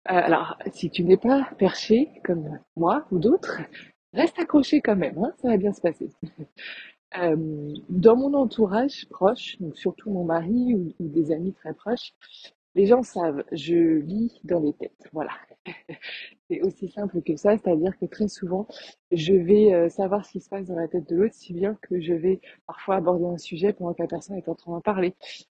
alors, 0.05 0.57
si 0.71 0.89
tu 0.89 1.03
n'es 1.03 1.17
pas 1.17 1.49
perché 1.57 2.09
comme 2.23 2.59
moi 2.75 3.05
ou 3.11 3.19
d'autres, 3.19 3.61
Reste 4.13 4.37
accroché 4.37 4.79
quand 4.81 4.95
même, 4.95 5.17
hein, 5.17 5.33
ça 5.41 5.49
va 5.49 5.57
bien 5.57 5.73
se 5.73 5.81
passer. 5.81 6.09
Euh, 7.19 7.71
dans 7.89 8.15
mon 8.15 8.33
entourage 8.33 9.05
proche, 9.07 9.55
donc 9.59 9.77
surtout 9.77 10.09
mon 10.09 10.25
mari 10.25 10.73
ou, 10.73 10.95
des 10.99 11.31
amis 11.31 11.53
très 11.53 11.75
proches, 11.75 12.15
les 12.75 12.85
gens 12.85 13.03
savent, 13.03 13.43
je 13.51 13.99
lis 13.99 14.39
dans 14.43 14.59
les 14.59 14.73
têtes. 14.73 15.07
Voilà. 15.11 15.31
c'est 16.49 16.61
aussi 16.61 16.89
simple 16.89 17.21
que 17.21 17.35
ça, 17.35 17.57
c'est-à-dire 17.57 17.97
que 17.99 18.05
très 18.05 18.27
souvent, 18.27 18.67
je 19.11 19.33
vais 19.33 19.73
euh, 19.73 19.89
savoir 19.89 20.25
ce 20.25 20.31
qui 20.31 20.41
se 20.41 20.49
passe 20.49 20.67
dans 20.67 20.75
la 20.75 20.87
tête 20.87 21.07
de 21.09 21.15
l'autre, 21.15 21.35
si 21.35 21.53
bien 21.53 21.77
que 21.81 22.01
je 22.01 22.13
vais 22.13 22.41
parfois 22.67 22.95
aborder 22.95 23.25
un 23.25 23.37
sujet 23.37 23.73
pendant 23.73 23.93
que 23.93 24.01
la 24.01 24.07
personne 24.07 24.37
est 24.37 24.49
en 24.49 24.55
train 24.55 24.71
d'en 24.71 24.81
parler. 24.81 25.15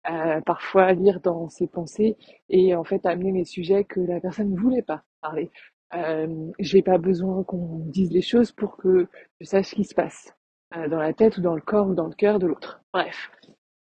Euh, 0.10 0.42
parfois 0.42 0.94
lire 0.94 1.20
dans 1.22 1.50
ses 1.50 1.68
pensées 1.68 2.16
et 2.50 2.76
en 2.76 2.84
fait 2.84 3.06
amener 3.06 3.32
mes 3.32 3.46
sujets 3.46 3.84
que 3.84 4.00
la 4.00 4.20
personne 4.20 4.52
ne 4.52 4.60
voulait 4.60 4.84
pas 4.84 5.04
parler. 5.22 5.50
Euh, 5.94 6.52
j'ai 6.60 6.82
pas 6.82 6.98
besoin 6.98 7.44
qu'on 7.44 7.80
dise 7.86 8.12
les 8.12 8.22
choses 8.22 8.52
pour 8.52 8.78
que 8.78 9.08
je 9.40 9.46
sache 9.46 9.68
ce 9.68 9.76
qui 9.76 9.84
se 9.84 9.96
passe 9.96 10.34
euh, 10.76 10.88
dans 10.88 11.00
la 11.00 11.14
tête 11.14 11.38
ou 11.38 11.42
dans 11.42 11.56
le 11.56 11.62
corps 11.62 11.88
ou 11.88 11.96
dans 11.96 12.08
le 12.08 12.16
cœur 12.16 12.40
de 12.40 12.48
l'autre. 12.48 12.82
Bref. 12.94 13.32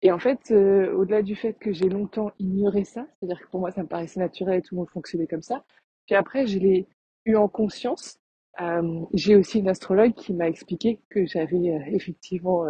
Et 0.01 0.11
en 0.11 0.19
fait, 0.19 0.51
euh, 0.51 0.93
au-delà 0.93 1.21
du 1.21 1.35
fait 1.35 1.53
que 1.53 1.71
j'ai 1.73 1.89
longtemps 1.89 2.31
ignoré 2.39 2.83
ça, 2.83 3.07
c'est-à-dire 3.19 3.41
que 3.41 3.49
pour 3.49 3.59
moi 3.59 3.71
ça 3.71 3.81
me 3.81 3.87
paraissait 3.87 4.19
naturel 4.19 4.59
et 4.59 4.61
tout 4.61 4.75
le 4.75 4.79
monde 4.79 4.89
fonctionnait 4.89 5.27
comme 5.27 5.41
ça, 5.41 5.63
puis 6.05 6.15
après 6.15 6.47
je 6.47 6.59
l'ai 6.59 6.87
eu 7.25 7.35
en 7.35 7.47
conscience. 7.47 8.19
Euh, 8.61 9.01
j'ai 9.13 9.35
aussi 9.35 9.59
une 9.59 9.69
astrologue 9.69 10.13
qui 10.13 10.33
m'a 10.33 10.47
expliqué 10.47 11.01
que 11.09 11.25
j'avais 11.25 11.81
effectivement 11.87 12.63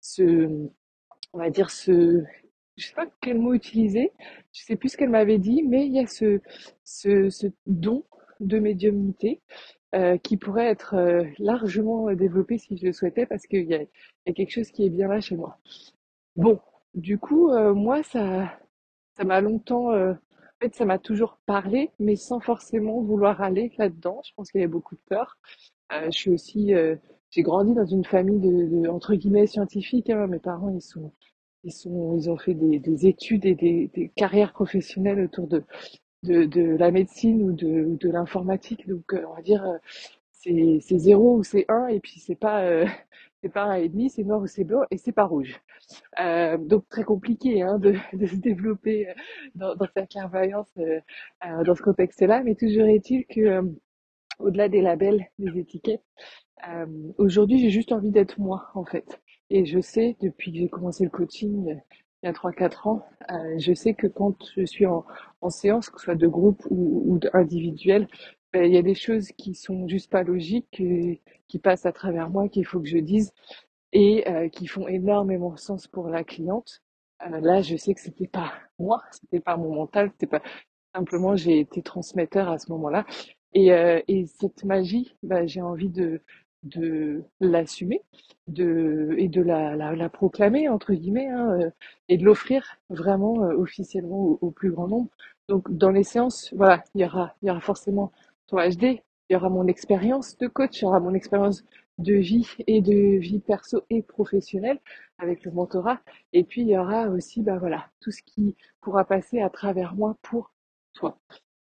ce, 0.00 0.68
on 1.32 1.38
va 1.38 1.50
dire 1.50 1.70
ce, 1.70 2.22
je 2.76 2.86
sais 2.86 2.94
pas 2.94 3.06
quel 3.20 3.38
mot 3.38 3.54
utiliser, 3.54 4.12
je 4.52 4.62
sais 4.62 4.76
plus 4.76 4.90
ce 4.90 4.96
qu'elle 4.96 5.10
m'avait 5.10 5.38
dit, 5.38 5.62
mais 5.62 5.86
il 5.86 5.94
y 5.94 6.00
a 6.00 6.06
ce, 6.06 6.40
ce, 6.84 7.30
ce 7.30 7.46
don 7.66 8.04
de 8.40 8.58
médiumnité 8.58 9.40
euh, 9.94 10.18
qui 10.18 10.36
pourrait 10.36 10.66
être 10.66 10.94
euh, 10.94 11.24
largement 11.38 12.12
développé 12.14 12.58
si 12.58 12.76
je 12.76 12.86
le 12.86 12.92
souhaitais 12.92 13.26
parce 13.26 13.46
qu'il 13.46 13.64
y, 13.64 13.74
a, 13.74 13.84
quelque 14.32 14.50
chose 14.50 14.70
qui 14.70 14.84
est 14.86 14.90
bien 14.90 15.06
là 15.06 15.20
chez 15.20 15.36
moi. 15.36 15.58
Bon, 16.36 16.60
du 16.94 17.18
coup, 17.18 17.50
euh, 17.50 17.74
moi, 17.74 18.02
ça 18.02 18.50
ça 19.16 19.24
m'a 19.24 19.40
longtemps, 19.40 19.94
en 19.94 20.16
fait, 20.60 20.74
ça 20.74 20.84
m'a 20.84 20.98
toujours 20.98 21.38
parlé, 21.46 21.90
mais 22.00 22.16
sans 22.16 22.40
forcément 22.40 23.00
vouloir 23.00 23.40
aller 23.42 23.72
là-dedans. 23.78 24.20
Je 24.24 24.32
pense 24.34 24.50
qu'il 24.50 24.60
y 24.60 24.64
avait 24.64 24.70
beaucoup 24.72 24.96
de 24.96 25.00
peur. 25.08 25.38
je 25.90 26.10
suis 26.10 26.30
aussi, 26.30 26.72
j'ai 27.30 27.42
grandi 27.42 27.74
dans 27.74 27.86
une 27.86 28.04
famille 28.04 28.40
de, 28.40 28.88
entre 28.88 29.14
guillemets 29.14 29.46
scientifiques. 29.46 30.10
Hein. 30.10 30.26
Mes 30.26 30.40
parents, 30.40 30.70
ils 30.70 30.82
sont 30.82 31.12
ils 31.64 31.72
sont, 31.72 32.16
ils 32.16 32.30
ont 32.30 32.36
fait 32.36 32.54
des, 32.54 32.78
des 32.78 33.06
études 33.06 33.46
et 33.46 33.54
des, 33.54 34.12
carrières 34.16 34.52
professionnelles 34.52 35.20
autour 35.20 35.48
de, 35.48 35.64
de, 36.22 36.76
la 36.76 36.90
médecine 36.90 37.42
ou 37.42 37.52
de, 37.52 38.08
l'informatique. 38.08 38.86
Donc, 38.88 39.12
euh, 39.14 39.24
on 39.28 39.34
va 39.34 39.42
dire, 39.42 39.64
euh, 39.64 39.78
c'est, 40.32 40.78
c'est 40.80 40.98
zéro 40.98 41.38
ou 41.38 41.44
c'est 41.44 41.64
un, 41.68 41.86
et 41.88 42.00
puis 42.00 42.20
c'est 42.20 42.34
pas, 42.36 42.62
euh, 42.64 42.86
c'est 43.44 43.52
pas 43.52 43.64
un 43.64 43.74
et 43.74 43.90
demi, 43.90 44.08
c'est 44.08 44.24
noir 44.24 44.40
ou 44.40 44.46
c'est 44.46 44.64
blanc, 44.64 44.84
et 44.90 44.96
c'est 44.96 45.12
pas 45.12 45.26
rouge. 45.26 45.60
Euh, 46.18 46.56
donc, 46.56 46.88
très 46.88 47.04
compliqué 47.04 47.60
hein, 47.60 47.78
de, 47.78 47.92
se 48.26 48.36
développer 48.36 49.08
dans, 49.54 49.74
dans 49.74 49.86
sa 49.94 50.06
clairvoyance 50.06 50.72
dans 50.76 51.74
ce 51.74 51.82
contexte-là, 51.82 52.42
mais 52.42 52.54
toujours 52.54 52.86
est-il 52.86 53.26
que, 53.26 53.60
au-delà 54.38 54.70
des 54.70 54.80
labels, 54.80 55.26
des 55.38 55.58
étiquettes, 55.58 56.04
aujourd'hui, 57.18 57.58
j'ai 57.58 57.68
juste 57.68 57.92
envie 57.92 58.10
d'être 58.10 58.40
moi, 58.40 58.70
en 58.74 58.86
fait. 58.86 59.20
Et 59.50 59.66
je 59.66 59.78
sais, 59.78 60.16
depuis 60.22 60.50
que 60.50 60.58
j'ai 60.58 60.68
commencé 60.70 61.04
le 61.04 61.10
coaching, 61.10 61.78
il 62.22 62.26
y 62.26 62.30
a 62.30 62.32
3-4 62.32 62.88
ans, 62.88 63.06
euh, 63.30 63.58
je 63.58 63.74
sais 63.74 63.92
que 63.92 64.06
quand 64.06 64.34
je 64.56 64.64
suis 64.64 64.86
en, 64.86 65.04
séance, 65.50 65.90
que 65.90 65.98
ce 65.98 66.04
soit 66.06 66.14
de 66.14 66.26
groupe 66.26 66.62
ou, 66.70 67.02
ou 67.14 67.20
individuel, 67.34 68.08
il 68.54 68.72
y 68.72 68.78
a 68.78 68.82
des 68.82 68.94
choses 68.94 69.28
qui 69.36 69.54
sont 69.54 69.88
juste 69.88 70.10
pas 70.10 70.22
logiques, 70.22 70.82
qui 71.48 71.58
passent 71.58 71.86
à 71.86 71.92
travers 71.92 72.30
moi, 72.30 72.48
qu'il 72.48 72.66
faut 72.66 72.80
que 72.80 72.88
je 72.88 72.98
dise, 72.98 73.32
et 73.94 74.28
euh, 74.28 74.48
qui 74.48 74.66
font 74.66 74.88
énormément 74.88 75.56
sens 75.56 75.86
pour 75.86 76.08
la 76.08 76.24
cliente. 76.24 76.82
Euh, 77.26 77.40
là, 77.40 77.62
je 77.62 77.76
sais 77.76 77.94
que 77.94 78.00
c'était 78.00 78.26
pas 78.26 78.52
moi, 78.78 79.02
c'était 79.12 79.40
pas 79.40 79.56
mon 79.56 79.74
mental, 79.74 80.10
c'était 80.10 80.26
pas 80.26 80.42
simplement 80.94 81.36
j'ai 81.36 81.60
été 81.60 81.82
transmetteur 81.82 82.50
à 82.50 82.58
ce 82.58 82.70
moment-là. 82.72 83.06
Et, 83.54 83.72
euh, 83.72 84.00
et 84.08 84.26
cette 84.26 84.64
magie, 84.64 85.14
ben, 85.22 85.46
j'ai 85.46 85.62
envie 85.62 85.88
de, 85.88 86.20
l'assumer 87.40 88.02
de, 88.48 89.14
et 89.18 89.28
de 89.28 89.42
la, 89.42 89.76
la, 89.76 89.94
la, 89.94 90.08
proclamer, 90.08 90.68
entre 90.68 90.92
guillemets, 90.94 91.28
hein, 91.28 91.58
et 92.08 92.16
de 92.18 92.24
l'offrir 92.24 92.78
vraiment 92.90 93.34
officiellement 93.34 94.38
au, 94.40 94.50
plus 94.50 94.72
grand 94.72 94.88
nombre. 94.88 95.10
Donc, 95.48 95.70
dans 95.70 95.90
les 95.90 96.02
séances, 96.04 96.52
voilà, 96.56 96.82
il 96.94 97.02
y 97.02 97.04
aura, 97.04 97.36
il 97.42 97.48
y 97.48 97.50
aura 97.50 97.60
forcément 97.60 98.12
ton 98.46 98.58
HD, 98.58 99.00
il 99.28 99.32
y 99.32 99.36
aura 99.36 99.48
mon 99.48 99.66
expérience 99.66 100.36
de 100.38 100.46
coach, 100.46 100.80
il 100.80 100.82
y 100.82 100.86
aura 100.86 101.00
mon 101.00 101.14
expérience 101.14 101.64
de 101.98 102.14
vie 102.14 102.48
et 102.66 102.80
de 102.80 103.18
vie 103.18 103.40
perso 103.40 103.82
et 103.90 104.02
professionnelle 104.02 104.80
avec 105.18 105.44
le 105.44 105.52
mentorat. 105.52 106.00
Et 106.32 106.44
puis, 106.44 106.62
il 106.62 106.68
y 106.68 106.76
aura 106.76 107.08
aussi, 107.08 107.42
bah 107.42 107.58
voilà, 107.58 107.90
tout 108.00 108.10
ce 108.10 108.22
qui 108.22 108.56
pourra 108.80 109.04
passer 109.04 109.40
à 109.40 109.50
travers 109.50 109.94
moi 109.94 110.16
pour 110.22 110.52
toi. 110.92 111.18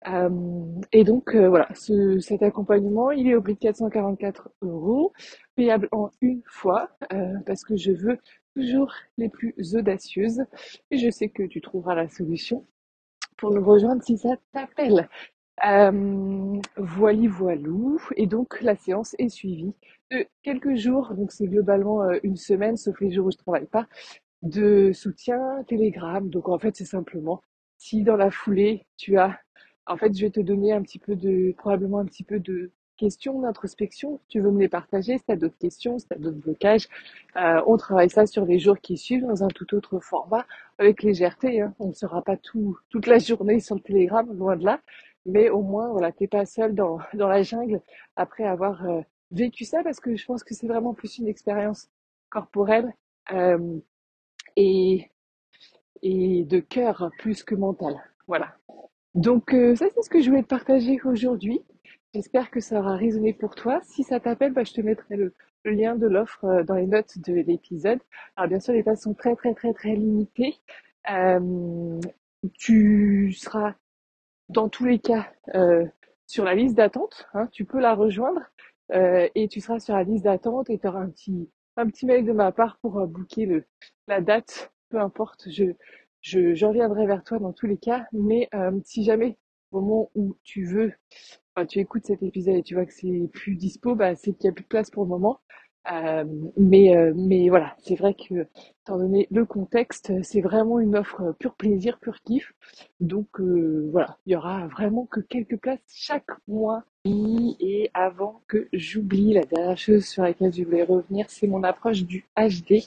Euh, 0.08 0.82
et 0.94 1.04
donc 1.04 1.36
euh, 1.36 1.50
voilà, 1.50 1.68
ce, 1.76 2.20
cet 2.20 2.42
accompagnement, 2.42 3.12
il 3.12 3.28
est 3.28 3.36
au 3.36 3.42
prix 3.42 3.56
de 3.56 3.60
444 3.60 4.50
euros, 4.62 5.12
payable 5.56 5.90
en 5.92 6.10
une 6.22 6.42
fois, 6.46 6.90
euh, 7.12 7.34
parce 7.46 7.64
que 7.66 7.76
je 7.76 7.92
veux 7.92 8.18
toujours 8.56 8.94
les 9.18 9.30
plus 9.30 9.54
audacieuses. 9.76 10.44
Et 10.92 10.98
je 10.98 11.10
sais 11.10 11.30
que 11.30 11.44
tu 11.44 11.62
trouveras 11.62 11.96
la 11.96 12.08
solution 12.08 12.66
pour 13.38 13.52
nous 13.52 13.64
rejoindre 13.64 14.04
si 14.04 14.18
ça 14.18 14.38
t'appelle. 14.54 15.10
Euh, 15.66 16.62
voili 16.78 17.28
voilou. 17.28 18.00
Et 18.16 18.28
donc 18.28 18.62
la 18.62 18.76
séance 18.76 19.16
est 19.20 19.30
suivie 19.30 19.74
de 20.12 20.26
quelques 20.44 20.76
jours, 20.76 21.14
donc 21.16 21.32
c'est 21.32 21.48
globalement 21.48 22.02
une 22.24 22.38
semaine, 22.38 22.78
sauf 22.78 23.00
les 23.02 23.12
jours 23.12 23.28
où 23.28 23.32
je 23.32 23.38
travaille 23.38 23.68
pas, 23.68 23.88
de 24.42 24.92
soutien 24.94 25.64
Telegram. 25.68 26.30
Donc 26.30 26.50
en 26.50 26.60
fait 26.60 26.76
c'est 26.76 26.86
simplement 26.86 27.42
si 27.78 28.04
dans 28.04 28.18
la 28.18 28.32
foulée 28.32 28.86
tu 28.98 29.18
as 29.18 29.40
en 29.90 29.98
fait, 29.98 30.16
je 30.16 30.22
vais 30.22 30.30
te 30.30 30.40
donner 30.40 30.72
un 30.72 30.84
petit 30.84 31.00
peu 31.00 31.16
de, 31.16 31.54
probablement 31.58 32.00
un 32.00 32.06
petit 32.06 32.24
peu 32.24 32.40
de 32.40 32.72
questions 32.96 33.42
d'introspection. 33.42 34.20
Tu 34.28 34.40
veux 34.40 34.52
me 34.52 34.60
les 34.60 34.68
partager 34.68 35.18
Si 35.18 35.26
tu 35.26 35.32
as 35.32 35.36
d'autres 35.36 35.58
questions, 35.58 35.98
si 35.98 36.08
tu 36.08 36.14
as 36.14 36.18
d'autres 36.18 36.38
blocages, 36.38 36.88
euh, 37.38 37.62
on 37.66 37.76
travaille 37.78 38.10
ça 38.10 38.28
sur 38.28 38.46
les 38.46 38.60
jours 38.60 38.80
qui 38.80 38.98
suivent 38.98 39.26
dans 39.26 39.44
un 39.44 39.48
tout 39.48 39.74
autre 39.74 40.00
format, 40.00 40.46
avec 40.78 41.02
légèreté. 41.02 41.62
Hein. 41.62 41.74
On 41.80 41.88
ne 41.88 41.94
sera 41.94 42.22
pas 42.22 42.38
tout, 42.38 42.78
toute 42.90 43.08
la 43.08 43.18
journée 43.18 43.60
sur 43.60 43.76
le 43.76 43.82
télégramme, 43.82 44.38
loin 44.38 44.56
de 44.58 44.66
là. 44.66 44.80
Mais 45.30 45.50
au 45.50 45.62
moins, 45.62 45.90
voilà, 45.90 46.12
t'es 46.12 46.28
pas 46.28 46.46
seul 46.46 46.76
dans, 46.76 47.00
dans 47.14 47.28
la 47.28 47.44
jungle 47.44 47.82
après 48.16 48.46
avoir 48.46 48.86
euh, 48.86 49.02
vécu 49.32 49.64
ça, 49.66 49.84
parce 49.84 50.00
que 50.00 50.16
je 50.16 50.26
pense 50.26 50.44
que 50.44 50.54
c'est 50.54 50.68
vraiment 50.68 50.94
plus 50.94 51.18
une 51.18 51.28
expérience 51.28 51.90
corporelle 52.30 52.94
euh, 53.32 53.80
et, 54.56 55.10
et 56.02 56.44
de 56.46 56.60
cœur 56.60 57.12
plus 57.20 57.44
que 57.44 57.56
mentale. 57.56 57.96
Voilà. 58.28 58.56
Donc 59.16 59.54
euh, 59.54 59.76
ça, 59.76 59.88
c'est 59.94 60.02
ce 60.02 60.10
que 60.10 60.22
je 60.22 60.30
voulais 60.30 60.44
te 60.44 60.48
partager 60.48 61.00
aujourd'hui. 61.04 61.62
J'espère 62.14 62.50
que 62.50 62.60
ça 62.60 62.80
aura 62.80 62.96
résonné 62.96 63.34
pour 63.34 63.56
toi. 63.56 63.82
Si 63.84 64.04
ça 64.04 64.20
t'appelle, 64.20 64.54
bah, 64.54 64.64
je 64.64 64.74
te 64.74 64.82
mettrai 64.82 65.16
le, 65.16 65.34
lien 65.66 65.96
de 65.96 66.08
l'offre 66.08 66.64
dans 66.64 66.76
les 66.76 66.88
notes 66.88 67.20
de 67.20 67.34
l'épisode. 67.34 68.00
Alors 68.36 68.50
bien 68.50 68.60
sûr, 68.60 68.74
les 68.74 68.82
places 68.82 69.02
sont 69.04 69.14
très 69.14 69.36
très 69.36 69.54
très 69.54 69.74
très 69.74 69.94
limitées. 69.96 70.56
Tu 72.54 73.34
seras 73.34 73.76
dans 74.50 74.70
tous 74.70 74.86
les 74.86 75.00
cas 75.00 75.32
sur 76.28 76.44
la 76.44 76.56
liste 76.56 76.76
d'attente. 76.76 77.28
Hein, 77.34 77.48
tu 77.52 77.66
peux 77.66 77.80
la 77.80 77.96
rejoindre. 77.96 78.42
et 78.92 79.48
tu 79.50 79.62
seras 79.62 79.80
sur 79.80 79.96
la 79.96 80.04
liste 80.04 80.26
d'attente 80.26 80.70
et 80.70 80.80
tu 80.80 80.88
auras 80.88 81.02
un 81.02 81.10
petit, 81.10 81.50
un 81.78 81.88
petit 81.88 82.06
mail 82.06 82.26
de 82.26 82.34
ma 82.34 82.52
part 82.52 82.78
pour 82.82 83.06
booker 83.08 83.46
le, 83.46 83.66
la 84.08 84.22
date. 84.22 84.72
Peu 84.90 85.00
importe, 85.00 85.48
je, 85.50 85.66
je, 86.22 86.54
je 86.56 86.66
reviendrai 86.66 87.06
vers 87.06 87.24
toi 87.24 87.40
dans 87.40 87.54
tous 87.54 87.68
les 87.68 87.78
cas. 87.78 88.06
Mais 88.12 88.50
si 88.84 89.04
jamais 89.04 89.38
au 89.72 89.82
moment 89.82 90.12
où 90.16 90.36
tu 90.44 90.66
veux, 90.66 90.94
tu 91.68 91.80
écoutes 91.80 92.06
cet 92.06 92.24
épisode 92.24 92.56
et 92.56 92.64
tu 92.64 92.74
vois 92.76 92.86
que 92.86 92.94
c'est 92.94 93.30
plus 93.34 93.56
dispo, 93.56 93.96
bah, 93.96 94.16
c'est 94.16 94.34
qu'il 94.34 94.46
n'y 94.46 94.52
a 94.52 94.54
plus 94.54 94.64
de 94.64 94.70
place 94.70 94.90
pour 94.90 95.04
le 95.04 95.10
moment. 95.10 95.40
Euh, 95.92 96.24
mais, 96.58 96.96
euh, 96.96 97.14
mais 97.16 97.50
voilà, 97.50 97.76
c'est 97.80 97.96
vrai 97.96 98.14
que, 98.14 98.48
étant 98.82 98.98
donné 98.98 99.28
le 99.32 99.46
contexte, 99.46 100.12
c'est 100.24 100.42
vraiment 100.42 100.80
une 100.80 100.96
offre 100.96 101.34
pur 101.40 101.54
plaisir, 101.56 102.00
pur 102.00 102.22
kiff. 102.22 102.54
Donc 103.00 103.40
euh, 103.40 103.90
voilà, 103.92 104.18
il 104.26 104.34
y 104.34 104.36
aura 104.36 104.68
vraiment 104.68 105.06
que 105.06 105.20
quelques 105.20 105.58
places 105.58 105.80
chaque 105.94 106.30
mois. 106.48 106.84
Et 107.06 107.90
avant 107.94 108.42
que 108.48 108.68
j'oublie, 108.74 109.34
la 109.34 109.44
dernière 109.44 109.78
chose 109.78 110.06
sur 110.06 110.24
laquelle 110.24 110.54
je 110.54 110.64
voulais 110.64 110.84
revenir, 110.84 111.26
c'est 111.30 111.48
mon 111.48 111.64
approche 111.64 112.04
du 112.04 112.26
HD. 112.38 112.84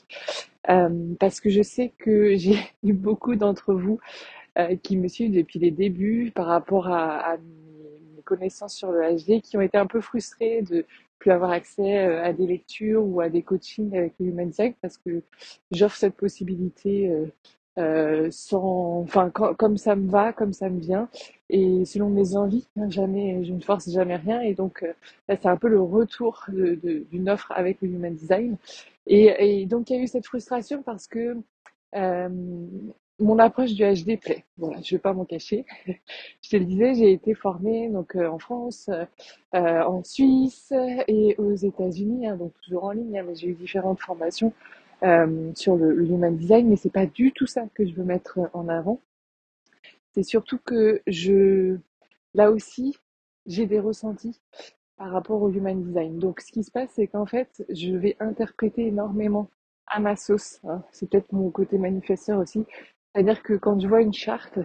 parce 1.18 1.40
que 1.40 1.50
je 1.50 1.62
sais 1.62 1.92
que 1.98 2.36
j'ai 2.36 2.58
eu 2.84 2.92
beaucoup 2.92 3.34
d'entre 3.36 3.74
vous 3.74 3.98
qui 4.82 4.98
me 4.98 5.08
suivent 5.08 5.32
depuis 5.32 5.58
les 5.58 5.70
débuts 5.70 6.30
par 6.34 6.46
rapport 6.46 6.88
à, 6.88 7.32
à 7.32 7.36
connaissances 8.32 8.74
sur 8.74 8.90
le 8.92 9.02
HD, 9.14 9.42
qui 9.42 9.56
ont 9.56 9.60
été 9.60 9.76
un 9.76 9.86
peu 9.86 10.00
frustrés 10.00 10.62
de 10.62 10.86
plus 11.18 11.30
avoir 11.30 11.50
accès 11.50 11.98
euh, 11.98 12.24
à 12.24 12.32
des 12.32 12.46
lectures 12.46 13.04
ou 13.04 13.20
à 13.20 13.28
des 13.28 13.42
coachings 13.42 13.96
avec 13.96 14.14
le 14.18 14.26
Human 14.26 14.48
Design 14.48 14.74
parce 14.80 14.96
que 14.96 15.22
j'offre 15.70 15.96
cette 15.96 16.16
possibilité 16.16 17.10
euh, 17.10 17.26
euh, 17.78 18.28
sans, 18.30 19.00
enfin, 19.02 19.30
comme 19.30 19.76
ça 19.76 19.96
me 19.96 20.10
va, 20.10 20.32
comme 20.32 20.52
ça 20.52 20.68
me 20.68 20.80
vient, 20.80 21.08
et 21.48 21.84
selon 21.84 22.10
mes 22.10 22.36
envies. 22.36 22.68
Hein, 22.76 22.90
jamais, 22.90 23.44
je 23.44 23.52
ne 23.52 23.60
force 23.60 23.90
jamais 23.90 24.16
rien, 24.16 24.40
et 24.40 24.54
donc 24.54 24.84
c'est 25.28 25.46
un 25.46 25.56
peu 25.56 25.68
le 25.68 25.80
retour 25.80 26.44
d'une 26.48 27.30
offre 27.30 27.50
avec 27.54 27.80
le 27.80 27.88
Human 27.88 28.14
Design. 28.14 28.56
Et, 29.06 29.62
et 29.62 29.66
donc 29.66 29.88
il 29.88 29.96
y 29.96 30.00
a 30.00 30.02
eu 30.02 30.06
cette 30.06 30.26
frustration 30.26 30.82
parce 30.82 31.06
que 31.06 31.36
mon 33.22 33.38
approche 33.38 33.72
du 33.72 33.82
HD 33.82 34.18
plaît. 34.20 34.44
Voilà, 34.58 34.80
je 34.82 34.94
vais 34.94 35.00
pas 35.00 35.12
m'en 35.12 35.24
cacher. 35.24 35.64
je 35.86 36.50
te 36.50 36.56
le 36.56 36.64
disais, 36.64 36.94
j'ai 36.94 37.12
été 37.12 37.34
formée 37.34 37.88
donc 37.88 38.16
euh, 38.16 38.28
en 38.28 38.38
France, 38.38 38.90
euh, 39.54 39.82
en 39.82 40.02
Suisse 40.04 40.72
et 41.08 41.34
aux 41.38 41.54
États-Unis, 41.54 42.26
hein, 42.26 42.36
donc 42.36 42.52
toujours 42.62 42.84
en 42.84 42.90
ligne. 42.90 43.18
Hein, 43.18 43.24
mais 43.26 43.34
j'ai 43.34 43.48
eu 43.48 43.54
différentes 43.54 44.00
formations 44.00 44.52
euh, 45.04 45.52
sur 45.54 45.76
le, 45.76 46.04
human 46.04 46.36
design, 46.36 46.68
mais 46.68 46.76
c'est 46.76 46.92
pas 46.92 47.06
du 47.06 47.32
tout 47.32 47.46
ça 47.46 47.64
que 47.74 47.86
je 47.86 47.94
veux 47.94 48.04
mettre 48.04 48.38
en 48.52 48.68
avant. 48.68 49.00
C'est 50.14 50.22
surtout 50.22 50.58
que 50.58 51.00
je, 51.06 51.78
là 52.34 52.50
aussi, 52.50 52.96
j'ai 53.46 53.66
des 53.66 53.80
ressentis 53.80 54.40
par 54.96 55.10
rapport 55.10 55.42
au 55.42 55.50
human 55.50 55.82
design. 55.82 56.18
Donc, 56.18 56.40
ce 56.40 56.52
qui 56.52 56.62
se 56.62 56.70
passe, 56.70 56.90
c'est 56.94 57.06
qu'en 57.06 57.26
fait, 57.26 57.64
je 57.70 57.96
vais 57.96 58.16
interpréter 58.20 58.86
énormément 58.86 59.48
à 59.86 60.00
ma 60.00 60.16
sauce. 60.16 60.60
Hein. 60.64 60.82
C'est 60.92 61.08
peut-être 61.08 61.32
mon 61.32 61.50
côté 61.50 61.78
manifesteur 61.78 62.38
aussi. 62.38 62.64
C'est-à-dire 63.14 63.42
que 63.42 63.54
quand 63.54 63.78
je 63.78 63.88
vois 63.88 64.00
une 64.00 64.14
charte, 64.14 64.58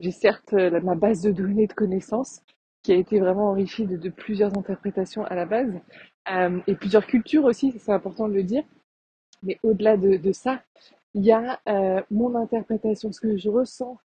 j'ai 0.00 0.10
certes 0.10 0.52
euh, 0.52 0.80
ma 0.80 0.94
base 0.94 1.22
de 1.22 1.30
données 1.30 1.66
de 1.66 1.72
connaissances 1.72 2.42
qui 2.82 2.92
a 2.92 2.96
été 2.96 3.18
vraiment 3.18 3.48
enrichie 3.48 3.86
de, 3.86 4.10
plusieurs 4.10 4.56
interprétations 4.58 5.24
à 5.24 5.34
la 5.34 5.46
base 5.46 5.72
euh, 6.30 6.60
et 6.66 6.74
plusieurs 6.74 7.06
cultures 7.06 7.44
aussi, 7.44 7.72
c'est 7.78 7.92
important 7.92 8.28
de 8.28 8.34
le 8.34 8.42
dire. 8.42 8.62
Mais 9.42 9.58
au-delà 9.62 9.96
de, 9.96 10.32
ça, 10.32 10.62
il 11.14 11.24
y 11.24 11.32
a 11.32 11.60
euh, 11.68 12.02
mon 12.10 12.34
interprétation, 12.34 13.10
ce 13.10 13.20
que 13.20 13.36
je 13.36 13.48
ressens 13.48 13.98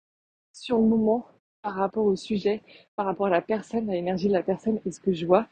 sur 0.52 0.78
le 0.78 0.84
moment 0.84 1.26
par 1.62 1.74
rapport 1.74 2.04
au 2.04 2.14
sujet, 2.14 2.62
par 2.94 3.06
rapport 3.06 3.26
à 3.26 3.30
la 3.30 3.42
personne, 3.42 3.90
à 3.90 3.94
l'énergie 3.94 4.28
de 4.28 4.32
la 4.32 4.44
personne 4.44 4.80
et 4.84 4.92
ce 4.92 5.00
que 5.00 5.12
je 5.12 5.26
vois 5.26 5.48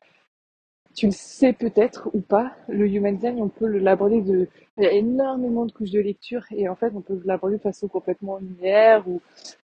tu 0.97 1.07
le 1.07 1.13
sais 1.13 1.53
peut-être 1.53 2.09
ou 2.15 2.21
pas, 2.21 2.57
le 2.69 2.89
human 2.89 3.15
design, 3.15 3.41
on 3.41 3.49
peut 3.49 3.67
l'aborder 3.67 4.23
de, 4.23 4.49
énormément 4.79 5.67
de 5.67 5.73
couches 5.73 5.91
de 5.91 6.01
lecture 6.01 6.45
et 6.51 6.69
en 6.69 6.75
fait, 6.75 6.91
on 6.95 7.03
peut 7.03 7.21
l'aborder 7.27 7.59
de 7.59 7.63
façon 7.63 7.87
complètement 7.87 8.39
linéaire 8.39 9.07
ou, 9.07 9.21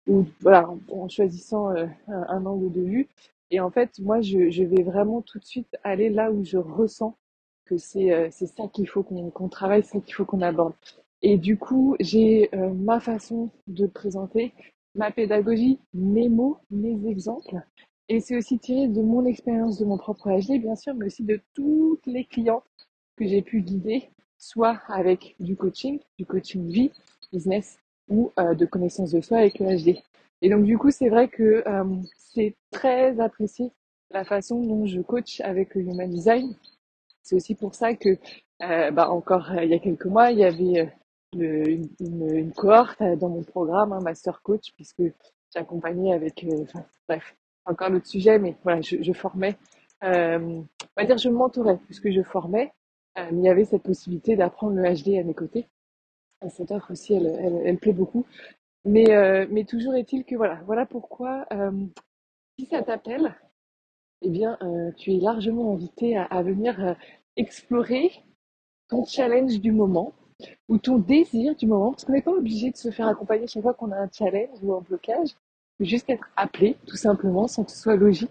ou 0.08 0.24
voilà, 0.40 0.70
en, 0.90 1.08
choisissant 1.08 1.70
euh, 1.76 1.86
un, 2.08 2.46
angle 2.46 2.72
de 2.72 2.80
vue. 2.80 3.08
Et 3.50 3.60
en 3.60 3.70
fait, 3.70 3.98
moi, 3.98 4.22
je, 4.22 4.62
vais 4.62 4.82
vraiment 4.82 5.20
tout 5.20 5.38
de 5.38 5.44
suite 5.44 5.76
aller 5.84 6.08
là 6.08 6.32
où 6.32 6.44
je 6.44 6.56
ressens 6.56 7.14
que 7.66 7.76
c'est 7.76 8.12
euh, 8.12 8.28
c'est 8.30 8.46
ça 8.46 8.66
qu'il 8.72 8.88
faut 8.88 9.02
qu'on 9.02 9.48
travaille, 9.50 9.82
ça 9.84 10.00
qu'il 10.00 10.14
faut 10.14 10.24
qu'on 10.24 10.40
aborde. 10.40 10.72
Et 11.20 11.36
du 11.36 11.58
coup, 11.58 11.94
j'ai 12.00 12.48
euh, 12.54 12.72
ma 12.72 13.00
façon 13.00 13.50
de 13.66 13.86
présenter, 13.86 14.54
ma 14.94 15.10
pédagogie, 15.10 15.78
mes 15.92 16.30
mots, 16.30 16.58
mes 16.70 17.06
exemples. 17.06 17.56
Et 18.08 18.20
c'est 18.20 18.36
aussi 18.36 18.58
tiré 18.58 18.88
de 18.88 19.02
mon 19.02 19.26
expérience 19.26 19.78
de 19.78 19.84
mon 19.84 19.98
propre 19.98 20.30
HD, 20.30 20.60
bien 20.60 20.76
sûr, 20.76 20.94
mais 20.94 21.06
aussi 21.06 21.24
de 21.24 21.40
toutes 21.54 22.06
les 22.06 22.24
clients 22.24 22.62
que 23.16 23.26
j'ai 23.26 23.42
pu 23.42 23.60
guider, 23.60 24.08
soit 24.38 24.80
avec 24.88 25.36
du 25.40 25.56
coaching, 25.56 26.00
du 26.16 26.24
coaching 26.24 26.68
vie, 26.70 26.90
business, 27.32 27.78
ou 28.08 28.32
euh, 28.38 28.54
de 28.54 28.64
connaissance 28.64 29.10
de 29.12 29.20
soi 29.20 29.38
avec 29.38 29.58
le 29.58 29.66
HD. 29.66 29.98
Et 30.40 30.48
donc 30.48 30.64
du 30.64 30.78
coup, 30.78 30.90
c'est 30.90 31.10
vrai 31.10 31.28
que 31.28 31.62
euh, 31.66 31.96
c'est 32.16 32.56
très 32.70 33.20
apprécié 33.20 33.72
la 34.10 34.24
façon 34.24 34.62
dont 34.62 34.86
je 34.86 35.00
coach 35.00 35.40
avec 35.40 35.74
le 35.74 35.82
Human 35.82 36.08
Design. 36.08 36.54
C'est 37.22 37.36
aussi 37.36 37.54
pour 37.54 37.74
ça 37.74 37.94
que, 37.94 38.16
euh, 38.62 38.90
bah, 38.90 39.10
encore 39.10 39.52
il 39.62 39.68
y 39.68 39.74
a 39.74 39.78
quelques 39.78 40.06
mois, 40.06 40.30
il 40.30 40.38
y 40.38 40.44
avait 40.44 40.90
une, 41.36 42.52
cohorte 42.56 43.02
dans 43.02 43.28
mon 43.28 43.42
programme, 43.42 43.92
un 43.92 44.00
master 44.00 44.40
coach, 44.40 44.72
puisque 44.76 45.02
j'accompagnais 45.54 46.14
avec, 46.14 46.46
enfin, 46.62 46.84
bref, 47.06 47.36
encore 47.68 47.92
autre 47.92 48.06
sujet, 48.06 48.38
mais 48.38 48.56
voilà, 48.62 48.80
je, 48.80 49.12
formais, 49.12 49.56
euh, 50.04 50.38
on 50.38 50.66
va 50.96 51.04
dire 51.04 51.18
je 51.18 51.28
m'entourais 51.28 51.78
puisque 51.86 52.10
je 52.10 52.22
formais, 52.22 52.72
euh, 53.18 53.28
il 53.32 53.40
y 53.40 53.48
avait 53.48 53.64
cette 53.64 53.82
possibilité 53.82 54.36
d'apprendre 54.36 54.76
le 54.76 54.82
HD 54.82 55.18
à 55.18 55.24
mes 55.24 55.34
côtés. 55.34 55.66
Et 56.44 56.50
cette 56.50 56.70
offre 56.70 56.92
aussi, 56.92 57.14
elle, 57.14 57.26
elle, 57.64 57.78
plaît 57.78 57.92
beaucoup. 57.92 58.24
Mais, 58.84 59.10
euh, 59.10 59.46
mais 59.50 59.64
toujours 59.64 59.94
est-il 59.96 60.24
que 60.24 60.36
voilà, 60.36 60.60
voilà 60.66 60.86
pourquoi, 60.86 61.46
si 62.58 62.66
ça 62.66 62.82
t'appelle, 62.82 63.34
eh 64.22 64.30
bien, 64.30 64.56
tu 64.96 65.14
es 65.14 65.18
largement 65.18 65.74
invité 65.74 66.16
à, 66.16 66.24
à 66.24 66.42
venir 66.42 66.96
explorer 67.36 68.12
ton 68.88 69.04
challenge 69.04 69.60
du 69.60 69.72
moment 69.72 70.12
ou 70.68 70.78
ton 70.78 70.98
désir 70.98 71.56
du 71.56 71.66
moment, 71.66 71.90
parce 71.90 72.04
qu'on 72.04 72.12
n'est 72.12 72.22
pas 72.22 72.30
obligé 72.30 72.70
de 72.70 72.76
se 72.76 72.90
faire 72.90 73.08
accompagner 73.08 73.48
chaque 73.48 73.62
fois 73.62 73.74
qu'on 73.74 73.90
a 73.90 73.96
un 73.96 74.08
challenge 74.10 74.58
ou 74.62 74.74
un 74.74 74.80
blocage 74.80 75.34
juste 75.80 76.10
être 76.10 76.28
appelé, 76.36 76.76
tout 76.86 76.96
simplement, 76.96 77.46
sans 77.46 77.64
que 77.64 77.70
ce 77.70 77.78
soit 77.78 77.96
logique. 77.96 78.30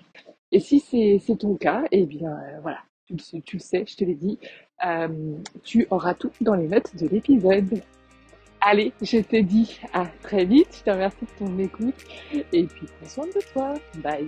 Et 0.52 0.60
si 0.60 0.80
c'est 0.80 1.36
ton 1.38 1.56
cas, 1.56 1.84
eh 1.92 2.06
bien 2.06 2.32
euh, 2.32 2.60
voilà, 2.62 2.80
tu 3.06 3.16
le, 3.54 3.60
sais, 3.60 3.86
je 3.86 3.96
te 3.96 4.04
l'ai 4.06 4.16
dit, 4.16 4.38
euh, 4.86 5.36
tu 5.64 5.88
auras 5.90 6.14
tout 6.14 6.32
dans 6.42 6.56
les 6.56 6.68
notes 6.68 6.96
de 6.96 7.08
l'épisode. 7.08 7.82
Allez, 8.62 8.92
je 9.02 9.20
te 9.20 9.40
dis 9.42 9.80
à 9.94 10.06
très 10.24 10.46
vite, 10.46 10.70
je 10.80 10.84
te 10.84 10.90
remercie 10.90 11.18
de 11.22 11.46
ton 11.46 11.60
écoute, 11.60 12.06
et 12.34 12.64
puis 12.64 12.88
prends 13.00 13.10
soin 13.10 13.26
de 13.28 13.52
toi. 13.54 13.74
Bye 13.98 14.28